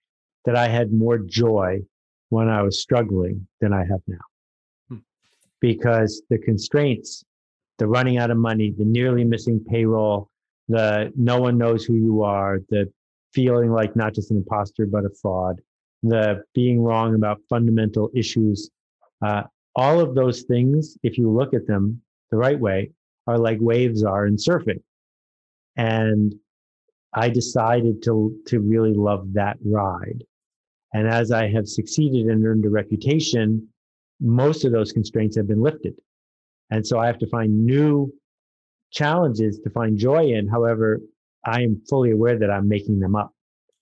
that 0.45 0.56
I 0.56 0.67
had 0.67 0.91
more 0.91 1.17
joy 1.17 1.82
when 2.30 2.49
I 2.49 2.62
was 2.62 2.82
struggling 2.82 3.47
than 3.62 3.73
I 3.73 3.86
have 3.86 4.01
now. 4.06 4.17
Hmm. 4.89 4.97
Because 5.62 6.21
the 6.30 6.38
constraints, 6.38 7.23
the 7.77 7.88
running 7.88 8.17
out 8.17 8.32
of 8.32 8.38
money, 8.38 8.73
the 8.77 8.84
nearly 8.84 9.23
missing 9.23 9.63
payroll, 9.63 10.30
the 10.67 11.13
no 11.15 11.39
one 11.39 11.58
knows 11.58 11.86
who 11.86 11.93
you 11.93 12.23
are, 12.23 12.60
the 12.69 12.91
feeling 13.34 13.71
like 13.71 13.95
not 13.95 14.13
just 14.13 14.32
an 14.32 14.38
imposter, 14.38 14.86
but 14.86 15.06
a 15.06 15.10
fraud, 15.21 15.62
the 16.03 16.43
being 16.53 16.82
wrong 16.82 17.15
about 17.15 17.39
fundamental 17.49 18.10
issues, 18.13 18.69
uh, 19.21 19.43
all 19.77 20.01
of 20.01 20.13
those 20.13 20.41
things, 20.41 20.97
if 21.03 21.17
you 21.17 21.31
look 21.31 21.53
at 21.53 21.67
them 21.67 22.01
the 22.31 22.37
right 22.37 22.59
way, 22.59 22.91
are 23.27 23.37
like 23.37 23.59
waves 23.61 24.03
are 24.03 24.25
in 24.25 24.35
surfing 24.35 24.81
and 25.77 26.35
I 27.13 27.29
decided 27.29 28.03
to 28.03 28.35
to 28.47 28.59
really 28.59 28.93
love 28.93 29.33
that 29.33 29.57
ride. 29.63 30.23
And 30.93 31.07
as 31.07 31.31
I 31.31 31.47
have 31.49 31.67
succeeded 31.67 32.27
and 32.27 32.45
earned 32.45 32.65
a 32.65 32.69
reputation, 32.69 33.67
most 34.19 34.65
of 34.65 34.71
those 34.71 34.91
constraints 34.91 35.37
have 35.37 35.47
been 35.47 35.61
lifted. 35.61 35.93
And 36.71 36.85
so 36.85 36.99
I 36.99 37.07
have 37.07 37.19
to 37.19 37.27
find 37.27 37.65
new 37.65 38.11
challenges 38.91 39.59
to 39.59 39.69
find 39.69 39.97
joy 39.97 40.31
in. 40.33 40.47
However, 40.47 40.99
I 41.45 41.61
am 41.61 41.81
fully 41.89 42.11
aware 42.11 42.37
that 42.37 42.49
I'm 42.49 42.67
making 42.67 42.99
them 42.99 43.15
up. 43.15 43.31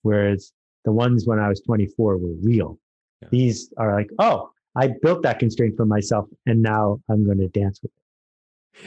Whereas 0.02 0.52
the 0.84 0.92
ones 0.92 1.26
when 1.26 1.38
I 1.38 1.48
was 1.48 1.60
24 1.62 2.18
were 2.18 2.34
real. 2.42 2.78
Yeah. 3.22 3.28
These 3.30 3.72
are 3.76 3.94
like, 3.94 4.10
oh, 4.18 4.50
I 4.76 4.88
built 5.02 5.22
that 5.22 5.38
constraint 5.38 5.76
for 5.76 5.86
myself 5.86 6.26
and 6.44 6.62
now 6.62 7.00
I'm 7.08 7.24
going 7.24 7.38
to 7.38 7.48
dance 7.48 7.80
with 7.82 7.92
it. 7.92 7.96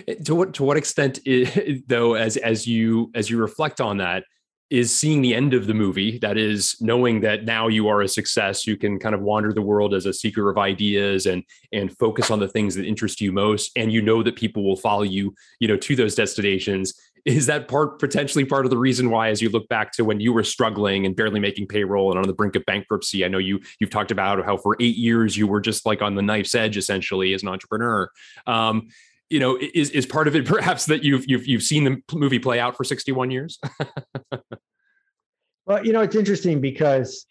Eh, 0.08 0.24
to 0.26 0.36
what 0.36 0.54
to 0.56 0.64
what 0.64 0.78
extent 0.78 1.20
is, 1.26 1.82
though 1.88 2.14
as 2.14 2.38
as 2.38 2.68
you 2.68 3.12
as 3.16 3.30
you 3.30 3.38
reflect 3.38 3.82
on 3.82 3.98
that 3.98 4.24
is 4.70 4.96
seeing 4.98 5.24
the 5.24 5.34
end 5.34 5.56
of 5.56 5.66
the 5.66 5.74
movie 5.74 6.20
that 6.20 6.38
is 6.38 6.76
knowing 6.80 7.22
that 7.22 7.44
now 7.44 7.68
you 7.68 7.88
are 7.88 8.02
a 8.02 8.08
success 8.08 8.68
you 8.68 8.78
can 8.78 9.00
kind 9.00 9.16
of 9.16 9.22
wander 9.22 9.52
the 9.52 9.62
world 9.62 9.96
as 9.96 10.06
a 10.06 10.14
seeker 10.14 10.50
of 10.50 10.58
ideas 10.60 11.26
and 11.26 11.44
and 11.74 11.98
focus 11.98 12.30
on 12.30 12.40
the 12.40 12.48
things 12.48 12.76
that 12.76 12.86
interest 12.86 13.20
you 13.20 13.32
most 13.32 13.72
and 13.76 13.92
you 13.92 14.02
know 14.02 14.22
that 14.22 14.36
people 14.36 14.64
will 14.64 14.76
follow 14.76 15.02
you 15.02 15.34
you 15.60 15.68
know 15.68 15.78
to 15.78 15.96
those 15.96 16.14
destinations 16.14 16.94
is 17.26 17.46
that 17.48 17.68
part 17.68 18.00
potentially 18.00 18.46
part 18.46 18.66
of 18.66 18.70
the 18.70 18.78
reason 18.78 19.10
why 19.10 19.30
as 19.30 19.42
you 19.42 19.50
look 19.50 19.68
back 19.68 19.92
to 19.94 20.04
when 20.04 20.20
you 20.20 20.34
were 20.34 20.44
struggling 20.44 21.06
and 21.06 21.16
barely 21.16 21.40
making 21.40 21.68
payroll 21.68 22.12
and 22.12 22.20
on 22.20 22.28
the 22.28 22.34
brink 22.34 22.56
of 22.56 22.66
bankruptcy? 22.66 23.26
I 23.26 23.28
know 23.28 23.38
you 23.38 23.60
you've 23.80 23.90
talked 23.90 24.12
about 24.12 24.44
how 24.46 24.58
for 24.58 24.76
eight 24.80 24.96
years 24.96 25.38
you 25.38 25.48
were 25.48 25.62
just 25.62 25.86
like 25.86 26.02
on 26.02 26.16
the 26.16 26.22
knife's 26.22 26.56
edge 26.56 26.78
essentially 26.78 27.34
as 27.34 27.44
an 27.44 27.50
entrepreneur. 27.50 28.10
Um, 28.48 28.90
you 29.30 29.40
know 29.40 29.58
is 29.74 29.90
is 29.92 30.06
part 30.06 30.28
of 30.28 30.36
it 30.36 30.46
perhaps 30.46 30.86
that 30.86 31.04
you've 31.04 31.26
you've 31.28 31.48
you've 31.48 31.64
seen 31.64 31.84
the 31.84 32.02
movie 32.14 32.40
play 32.40 32.60
out 32.60 32.76
for 32.76 32.84
61 32.84 33.32
years? 33.32 33.60
Well 35.66 35.86
you 35.86 35.94
know 35.94 36.02
it's 36.02 36.16
interesting 36.16 36.62
because 36.62 37.28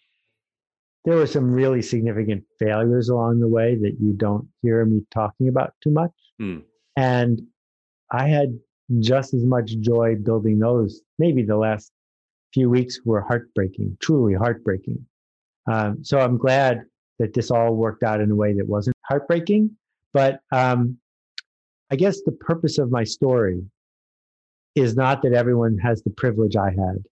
there 1.05 1.17
were 1.17 1.27
some 1.27 1.51
really 1.51 1.83
significant 1.83 2.45
failures 2.57 3.09
along 3.09 3.41
the 3.41 3.49
way 3.49 3.75
that 3.75 3.97
you 4.01 4.13
don't 4.13 4.47
hear 4.63 4.85
me 4.85 5.05
talking 5.11 5.49
about 5.49 5.73
too 5.83 5.91
much. 5.91 6.13
Mm. 6.41 6.63
and 6.97 7.43
i 8.13 8.29
had 8.29 8.61
just 9.01 9.35
as 9.35 9.45
much 9.45 9.79
joy 9.81 10.15
building 10.17 10.59
those 10.59 11.03
maybe 11.19 11.43
the 11.43 11.57
last 11.57 11.93
few 12.55 12.71
weeks 12.71 13.01
were 13.05 13.21
heartbreaking 13.21 13.97
truly 14.01 14.35
heartbreaking 14.35 15.05
um, 15.71 16.03
so 16.03 16.19
i'm 16.19 16.39
glad 16.39 16.83
that 17.19 17.35
this 17.35 17.51
all 17.51 17.75
worked 17.75 18.03
out 18.03 18.21
in 18.21 18.31
a 18.31 18.35
way 18.35 18.53
that 18.55 18.67
wasn't 18.67 18.97
heartbreaking 19.05 19.71
but 20.13 20.41
um, 20.53 20.99
I 21.91 21.97
guess 21.97 22.23
the 22.23 22.33
purpose 22.33 22.79
of 22.79 22.91
my 22.91 23.05
story 23.05 23.63
is 24.75 24.95
not 24.95 25.23
that 25.23 25.33
everyone 25.33 25.79
has 25.79 26.03
the 26.03 26.11
privilege 26.11 26.57
I 26.57 26.71
had, 26.71 27.05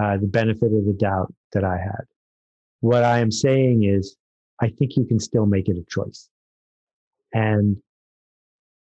uh, 0.00 0.16
the 0.18 0.26
benefit 0.26 0.72
of 0.72 0.84
the 0.84 0.96
doubt 0.98 1.32
that 1.52 1.64
I 1.64 1.78
had. 1.78 2.04
What 2.80 3.04
I 3.04 3.20
am 3.20 3.30
saying 3.30 3.84
is, 3.84 4.16
I 4.60 4.68
think 4.68 4.96
you 4.96 5.04
can 5.04 5.20
still 5.20 5.46
make 5.46 5.68
it 5.68 5.76
a 5.76 5.84
choice. 5.88 6.28
And 7.32 7.76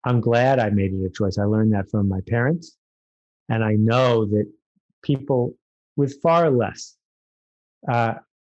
I'm 0.05 0.21
glad 0.21 0.59
I 0.59 0.69
made 0.69 0.93
it 0.93 1.03
a 1.05 1.09
choice. 1.09 1.37
I 1.37 1.43
learned 1.45 1.73
that 1.73 1.89
from 1.89 2.07
my 2.07 2.21
parents. 2.27 2.77
And 3.49 3.63
I 3.63 3.73
know 3.73 4.25
that 4.25 4.45
people 5.03 5.55
with 5.97 6.21
far 6.21 6.49
less, 6.49 6.95
uh, 7.91 8.15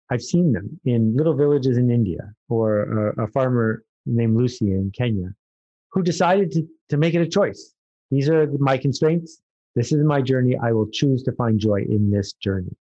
I've 0.10 0.22
seen 0.22 0.54
them 0.54 0.80
in 0.86 1.16
little 1.16 1.36
villages 1.36 1.78
in 1.78 1.90
India 1.90 2.32
or 2.50 3.10
a, 3.18 3.24
a 3.24 3.28
farmer 3.28 3.84
named 4.06 4.38
Lucy 4.38 4.72
in 4.72 4.92
Kenya 4.96 5.34
who 5.92 6.02
decided 6.02 6.52
to, 6.52 6.68
to 6.90 6.98
make 6.98 7.14
it 7.14 7.22
a 7.22 7.28
choice. 7.28 7.74
These 8.12 8.30
are 8.30 8.48
my 8.60 8.78
constraints. 8.78 9.42
This 9.76 9.92
is 9.92 10.04
my 10.04 10.22
journey. 10.22 10.56
I 10.62 10.72
will 10.72 10.88
choose 10.92 11.24
to 11.24 11.32
find 11.34 11.60
joy 11.60 11.86
in 11.90 12.10
this 12.10 12.34
journey. 12.34 12.76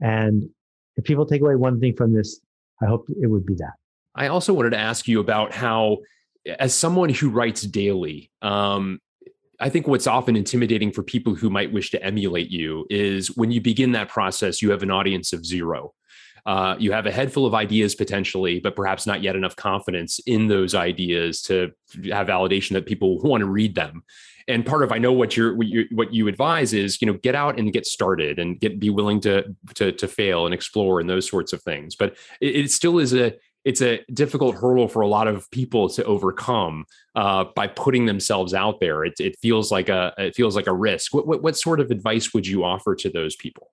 And 0.00 0.48
if 0.96 1.04
people 1.04 1.26
take 1.26 1.42
away 1.42 1.56
one 1.56 1.80
thing 1.80 1.94
from 1.94 2.12
this, 2.12 2.40
I 2.82 2.86
hope 2.86 3.06
it 3.20 3.26
would 3.26 3.44
be 3.44 3.54
that. 3.56 3.74
I 4.14 4.28
also 4.28 4.52
wanted 4.52 4.70
to 4.70 4.78
ask 4.78 5.06
you 5.06 5.20
about 5.20 5.52
how, 5.52 5.98
as 6.58 6.74
someone 6.74 7.10
who 7.10 7.30
writes 7.30 7.62
daily, 7.62 8.30
um, 8.42 9.00
I 9.60 9.68
think 9.68 9.88
what's 9.88 10.06
often 10.06 10.36
intimidating 10.36 10.92
for 10.92 11.02
people 11.02 11.34
who 11.34 11.50
might 11.50 11.72
wish 11.72 11.90
to 11.90 12.02
emulate 12.02 12.50
you 12.50 12.86
is 12.90 13.36
when 13.36 13.50
you 13.50 13.60
begin 13.60 13.92
that 13.92 14.08
process, 14.08 14.62
you 14.62 14.70
have 14.70 14.82
an 14.82 14.90
audience 14.90 15.32
of 15.32 15.44
zero. 15.44 15.94
Uh, 16.46 16.76
you 16.78 16.92
have 16.92 17.06
a 17.06 17.10
head 17.10 17.32
full 17.32 17.44
of 17.44 17.54
ideas 17.54 17.94
potentially, 17.94 18.60
but 18.60 18.76
perhaps 18.76 19.06
not 19.06 19.22
yet 19.22 19.36
enough 19.36 19.56
confidence 19.56 20.18
in 20.20 20.46
those 20.46 20.74
ideas 20.74 21.42
to 21.42 21.72
have 22.10 22.28
validation 22.28 22.72
that 22.72 22.86
people 22.86 23.18
want 23.20 23.40
to 23.40 23.46
read 23.46 23.74
them. 23.74 24.02
And 24.46 24.64
part 24.64 24.82
of 24.82 24.90
I 24.90 24.96
know 24.96 25.12
what 25.12 25.36
you're 25.36 25.54
what 25.54 25.66
you, 25.66 25.86
what 25.90 26.14
you 26.14 26.26
advise 26.26 26.72
is 26.72 27.02
you 27.02 27.06
know 27.06 27.18
get 27.22 27.34
out 27.34 27.58
and 27.58 27.70
get 27.70 27.84
started 27.84 28.38
and 28.38 28.58
get 28.58 28.80
be 28.80 28.88
willing 28.88 29.20
to 29.20 29.44
to 29.74 29.92
to 29.92 30.08
fail 30.08 30.46
and 30.46 30.54
explore 30.54 31.00
and 31.00 31.10
those 31.10 31.28
sorts 31.28 31.52
of 31.52 31.62
things. 31.62 31.94
But 31.96 32.16
it, 32.40 32.56
it 32.56 32.70
still 32.70 32.98
is 32.98 33.12
a 33.12 33.34
it's 33.64 33.82
a 33.82 34.04
difficult 34.12 34.54
hurdle 34.56 34.88
for 34.88 35.02
a 35.02 35.08
lot 35.08 35.28
of 35.28 35.50
people 35.50 35.88
to 35.90 36.04
overcome 36.04 36.84
uh, 37.14 37.44
by 37.54 37.66
putting 37.66 38.06
themselves 38.06 38.54
out 38.54 38.80
there. 38.80 39.04
It, 39.04 39.14
it 39.18 39.36
feels 39.40 39.70
like 39.70 39.88
a 39.88 40.14
it 40.16 40.34
feels 40.34 40.56
like 40.56 40.66
a 40.66 40.74
risk. 40.74 41.14
What, 41.14 41.26
what 41.26 41.42
what 41.42 41.56
sort 41.56 41.80
of 41.80 41.90
advice 41.90 42.32
would 42.32 42.46
you 42.46 42.64
offer 42.64 42.94
to 42.96 43.10
those 43.10 43.36
people? 43.36 43.70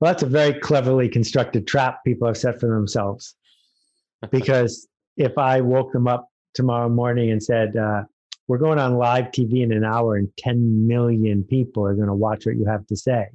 Well, 0.00 0.12
that's 0.12 0.22
a 0.22 0.26
very 0.26 0.54
cleverly 0.54 1.08
constructed 1.08 1.66
trap 1.66 2.04
people 2.04 2.26
have 2.26 2.36
set 2.36 2.60
for 2.60 2.68
themselves. 2.68 3.34
Because 4.30 4.86
if 5.16 5.38
I 5.38 5.62
woke 5.62 5.92
them 5.92 6.06
up 6.06 6.28
tomorrow 6.52 6.90
morning 6.90 7.30
and 7.30 7.42
said, 7.42 7.74
uh, 7.74 8.02
We're 8.48 8.58
going 8.58 8.78
on 8.78 8.98
live 8.98 9.26
TV 9.26 9.62
in 9.62 9.72
an 9.72 9.82
hour 9.82 10.16
and 10.16 10.28
10 10.36 10.86
million 10.86 11.42
people 11.42 11.86
are 11.86 11.94
going 11.94 12.08
to 12.08 12.14
watch 12.14 12.44
what 12.44 12.56
you 12.56 12.66
have 12.66 12.86
to 12.88 12.96
say, 12.96 13.28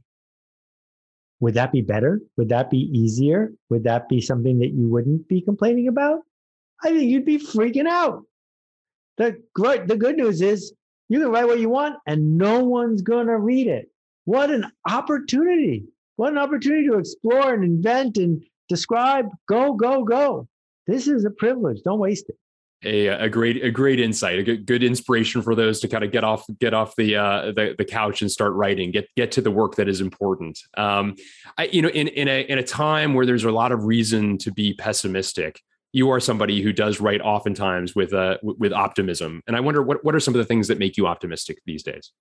would 1.39 1.55
that 1.55 1.71
be 1.71 1.81
better? 1.81 2.21
Would 2.37 2.49
that 2.49 2.69
be 2.69 2.89
easier? 2.97 3.51
Would 3.69 3.83
that 3.83 4.07
be 4.07 4.21
something 4.21 4.59
that 4.59 4.73
you 4.73 4.87
wouldn't 4.87 5.27
be 5.27 5.41
complaining 5.41 5.87
about? 5.87 6.19
I 6.83 6.89
think 6.89 7.09
you'd 7.09 7.25
be 7.25 7.37
freaking 7.37 7.87
out. 7.87 8.23
The 9.17 9.41
great, 9.53 9.87
the 9.87 9.97
good 9.97 10.17
news 10.17 10.41
is 10.41 10.73
you 11.09 11.19
can 11.19 11.29
write 11.29 11.47
what 11.47 11.59
you 11.59 11.69
want 11.69 11.97
and 12.05 12.37
no 12.37 12.63
one's 12.63 13.01
going 13.01 13.27
to 13.27 13.37
read 13.37 13.67
it. 13.67 13.89
What 14.25 14.49
an 14.49 14.65
opportunity. 14.89 15.85
What 16.15 16.31
an 16.31 16.37
opportunity 16.37 16.87
to 16.87 16.97
explore 16.97 17.53
and 17.53 17.63
invent 17.63 18.17
and 18.17 18.43
describe. 18.69 19.27
Go, 19.47 19.73
go, 19.73 20.03
go. 20.03 20.47
This 20.87 21.07
is 21.07 21.25
a 21.25 21.31
privilege. 21.31 21.81
Don't 21.83 21.99
waste 21.99 22.29
it. 22.29 22.37
A, 22.83 23.07
a 23.07 23.29
great 23.29 23.63
a 23.63 23.71
great 23.71 23.99
insight, 23.99 24.37
a 24.37 24.43
good, 24.43 24.65
good 24.65 24.83
inspiration 24.83 25.41
for 25.41 25.55
those 25.55 25.79
to 25.79 25.87
kind 25.87 26.03
of 26.03 26.11
get 26.11 26.23
off 26.23 26.45
get 26.59 26.73
off 26.73 26.95
the 26.95 27.15
uh, 27.15 27.51
the, 27.53 27.73
the 27.77 27.85
couch 27.85 28.21
and 28.21 28.29
start 28.29 28.53
writing, 28.53 28.91
get 28.91 29.07
get 29.15 29.31
to 29.31 29.41
the 29.41 29.49
work 29.49 29.75
that 29.75 29.87
is 29.87 30.01
important. 30.01 30.59
Um, 30.77 31.15
I, 31.57 31.65
you 31.65 31.81
know, 31.81 31.89
in 31.89 32.09
in 32.09 32.27
a 32.27 32.41
in 32.41 32.59
a 32.59 32.63
time 32.63 33.13
where 33.13 33.25
there's 33.25 33.45
a 33.45 33.51
lot 33.51 33.71
of 33.71 33.85
reason 33.85 34.37
to 34.39 34.51
be 34.51 34.73
pessimistic, 34.73 35.61
you 35.93 36.09
are 36.09 36.19
somebody 36.19 36.61
who 36.61 36.73
does 36.73 36.99
write 36.99 37.21
oftentimes 37.21 37.95
with 37.95 38.13
uh, 38.13 38.37
with 38.43 38.73
optimism. 38.73 39.41
And 39.47 39.55
I 39.55 39.61
wonder 39.61 39.81
what 39.81 40.03
what 40.03 40.13
are 40.13 40.19
some 40.19 40.35
of 40.35 40.39
the 40.39 40.45
things 40.45 40.67
that 40.67 40.77
make 40.77 40.97
you 40.97 41.07
optimistic 41.07 41.59
these 41.65 41.83
days? 41.83 42.11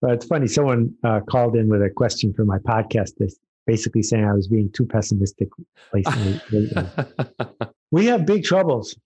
Well, 0.00 0.12
it's 0.12 0.26
funny. 0.26 0.46
Someone 0.46 0.94
uh, 1.02 1.20
called 1.28 1.56
in 1.56 1.68
with 1.68 1.82
a 1.82 1.90
question 1.90 2.32
for 2.32 2.44
my 2.44 2.58
podcast. 2.58 3.12
Basically 3.66 4.02
saying 4.02 4.24
I 4.24 4.32
was 4.32 4.46
being 4.46 4.70
too 4.72 4.86
pessimistic. 4.86 5.48
we 7.90 8.06
have 8.06 8.26
big 8.26 8.44
troubles. 8.44 8.96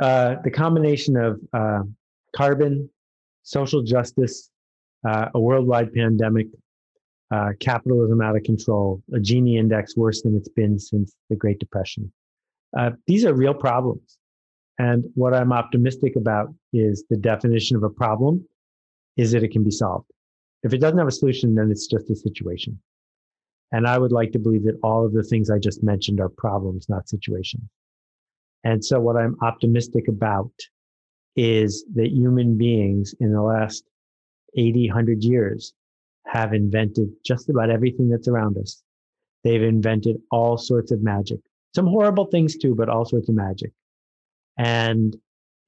Uh, 0.00 0.36
the 0.44 0.50
combination 0.50 1.16
of 1.16 1.40
uh, 1.52 1.82
carbon, 2.34 2.88
social 3.42 3.82
justice, 3.82 4.50
uh, 5.08 5.28
a 5.34 5.40
worldwide 5.40 5.92
pandemic, 5.92 6.46
uh, 7.30 7.50
capitalism 7.60 8.20
out 8.20 8.36
of 8.36 8.42
control, 8.42 9.02
a 9.14 9.18
Gini 9.18 9.58
index 9.58 9.96
worse 9.96 10.22
than 10.22 10.36
it's 10.36 10.48
been 10.48 10.78
since 10.78 11.14
the 11.28 11.36
Great 11.36 11.58
Depression. 11.58 12.12
Uh, 12.76 12.90
these 13.06 13.24
are 13.24 13.34
real 13.34 13.54
problems. 13.54 14.18
And 14.78 15.04
what 15.14 15.34
I'm 15.34 15.52
optimistic 15.52 16.16
about 16.16 16.48
is 16.72 17.04
the 17.10 17.16
definition 17.16 17.76
of 17.76 17.82
a 17.82 17.90
problem 17.90 18.46
is 19.16 19.32
that 19.32 19.42
it 19.42 19.52
can 19.52 19.62
be 19.62 19.70
solved. 19.70 20.06
If 20.62 20.72
it 20.72 20.78
doesn't 20.78 20.98
have 20.98 21.08
a 21.08 21.12
solution, 21.12 21.54
then 21.54 21.70
it's 21.70 21.86
just 21.86 22.10
a 22.10 22.16
situation. 22.16 22.80
And 23.72 23.86
I 23.86 23.98
would 23.98 24.12
like 24.12 24.32
to 24.32 24.38
believe 24.38 24.64
that 24.64 24.78
all 24.82 25.04
of 25.04 25.12
the 25.12 25.22
things 25.22 25.50
I 25.50 25.58
just 25.58 25.82
mentioned 25.82 26.20
are 26.20 26.28
problems, 26.28 26.88
not 26.88 27.08
situations. 27.08 27.62
And 28.64 28.84
so, 28.84 29.00
what 29.00 29.16
I'm 29.16 29.36
optimistic 29.42 30.08
about 30.08 30.52
is 31.36 31.84
that 31.94 32.08
human 32.08 32.58
beings 32.58 33.14
in 33.20 33.32
the 33.32 33.42
last 33.42 33.84
80, 34.56 34.88
100 34.88 35.22
years 35.22 35.72
have 36.26 36.52
invented 36.52 37.08
just 37.24 37.48
about 37.48 37.70
everything 37.70 38.08
that's 38.08 38.28
around 38.28 38.58
us. 38.58 38.82
They've 39.44 39.62
invented 39.62 40.16
all 40.30 40.58
sorts 40.58 40.90
of 40.90 41.02
magic 41.02 41.40
some 41.74 41.86
horrible 41.86 42.26
things 42.26 42.56
too, 42.56 42.74
but 42.74 42.88
all 42.88 43.04
sorts 43.04 43.28
of 43.28 43.34
magic. 43.34 43.72
And 44.58 45.16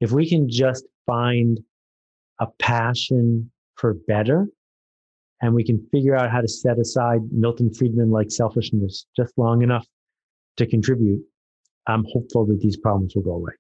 if 0.01 0.11
we 0.11 0.29
can 0.29 0.49
just 0.49 0.85
find 1.07 1.61
a 2.41 2.47
passion 2.59 3.51
for 3.77 3.95
better 3.95 4.47
and 5.41 5.55
we 5.55 5.65
can 5.65 5.87
figure 5.93 6.17
out 6.17 6.31
how 6.31 6.41
to 6.41 6.49
set 6.49 6.79
aside 6.79 7.21
Milton 7.31 7.73
Friedman 7.73 8.11
like 8.11 8.31
selfishness 8.31 9.07
just 9.17 9.37
long 9.37 9.63
enough 9.63 9.87
to 10.57 10.67
contribute, 10.67 11.23
I'm 11.87 12.05
hopeful 12.13 12.47
that 12.47 12.61
these 12.61 12.77
problems 12.77 13.15
will 13.15 13.23
go 13.23 13.33
away. 13.33 13.53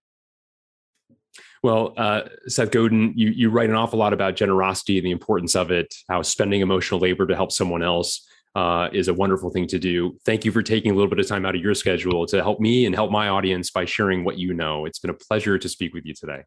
Well, 1.62 1.94
uh, 1.96 2.22
Seth 2.48 2.72
Godin, 2.72 3.12
you, 3.16 3.30
you 3.30 3.50
write 3.50 3.70
an 3.70 3.76
awful 3.76 3.98
lot 3.98 4.12
about 4.12 4.34
generosity 4.34 4.98
and 4.98 5.06
the 5.06 5.12
importance 5.12 5.54
of 5.54 5.70
it, 5.70 5.94
how 6.08 6.22
spending 6.22 6.60
emotional 6.60 6.98
labor 6.98 7.26
to 7.26 7.36
help 7.36 7.52
someone 7.52 7.82
else 7.82 8.26
uh, 8.56 8.88
is 8.92 9.08
a 9.08 9.14
wonderful 9.14 9.50
thing 9.50 9.66
to 9.68 9.78
do. 9.78 10.18
Thank 10.26 10.44
you 10.44 10.50
for 10.50 10.62
taking 10.62 10.90
a 10.90 10.94
little 10.94 11.08
bit 11.08 11.20
of 11.20 11.28
time 11.28 11.46
out 11.46 11.54
of 11.54 11.60
your 11.60 11.74
schedule 11.74 12.26
to 12.26 12.42
help 12.42 12.58
me 12.58 12.84
and 12.86 12.94
help 12.94 13.10
my 13.10 13.28
audience 13.28 13.70
by 13.70 13.84
sharing 13.84 14.24
what 14.24 14.38
you 14.38 14.54
know. 14.54 14.86
It's 14.86 14.98
been 14.98 15.10
a 15.10 15.14
pleasure 15.14 15.56
to 15.56 15.68
speak 15.68 15.94
with 15.94 16.04
you 16.04 16.14
today. 16.14 16.42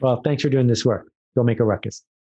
Well, 0.00 0.22
thanks 0.22 0.42
for 0.42 0.48
doing 0.48 0.66
this 0.66 0.84
work. 0.84 1.10
Go 1.36 1.42
make 1.42 1.60
a 1.60 1.64
ruckus. 1.64 2.02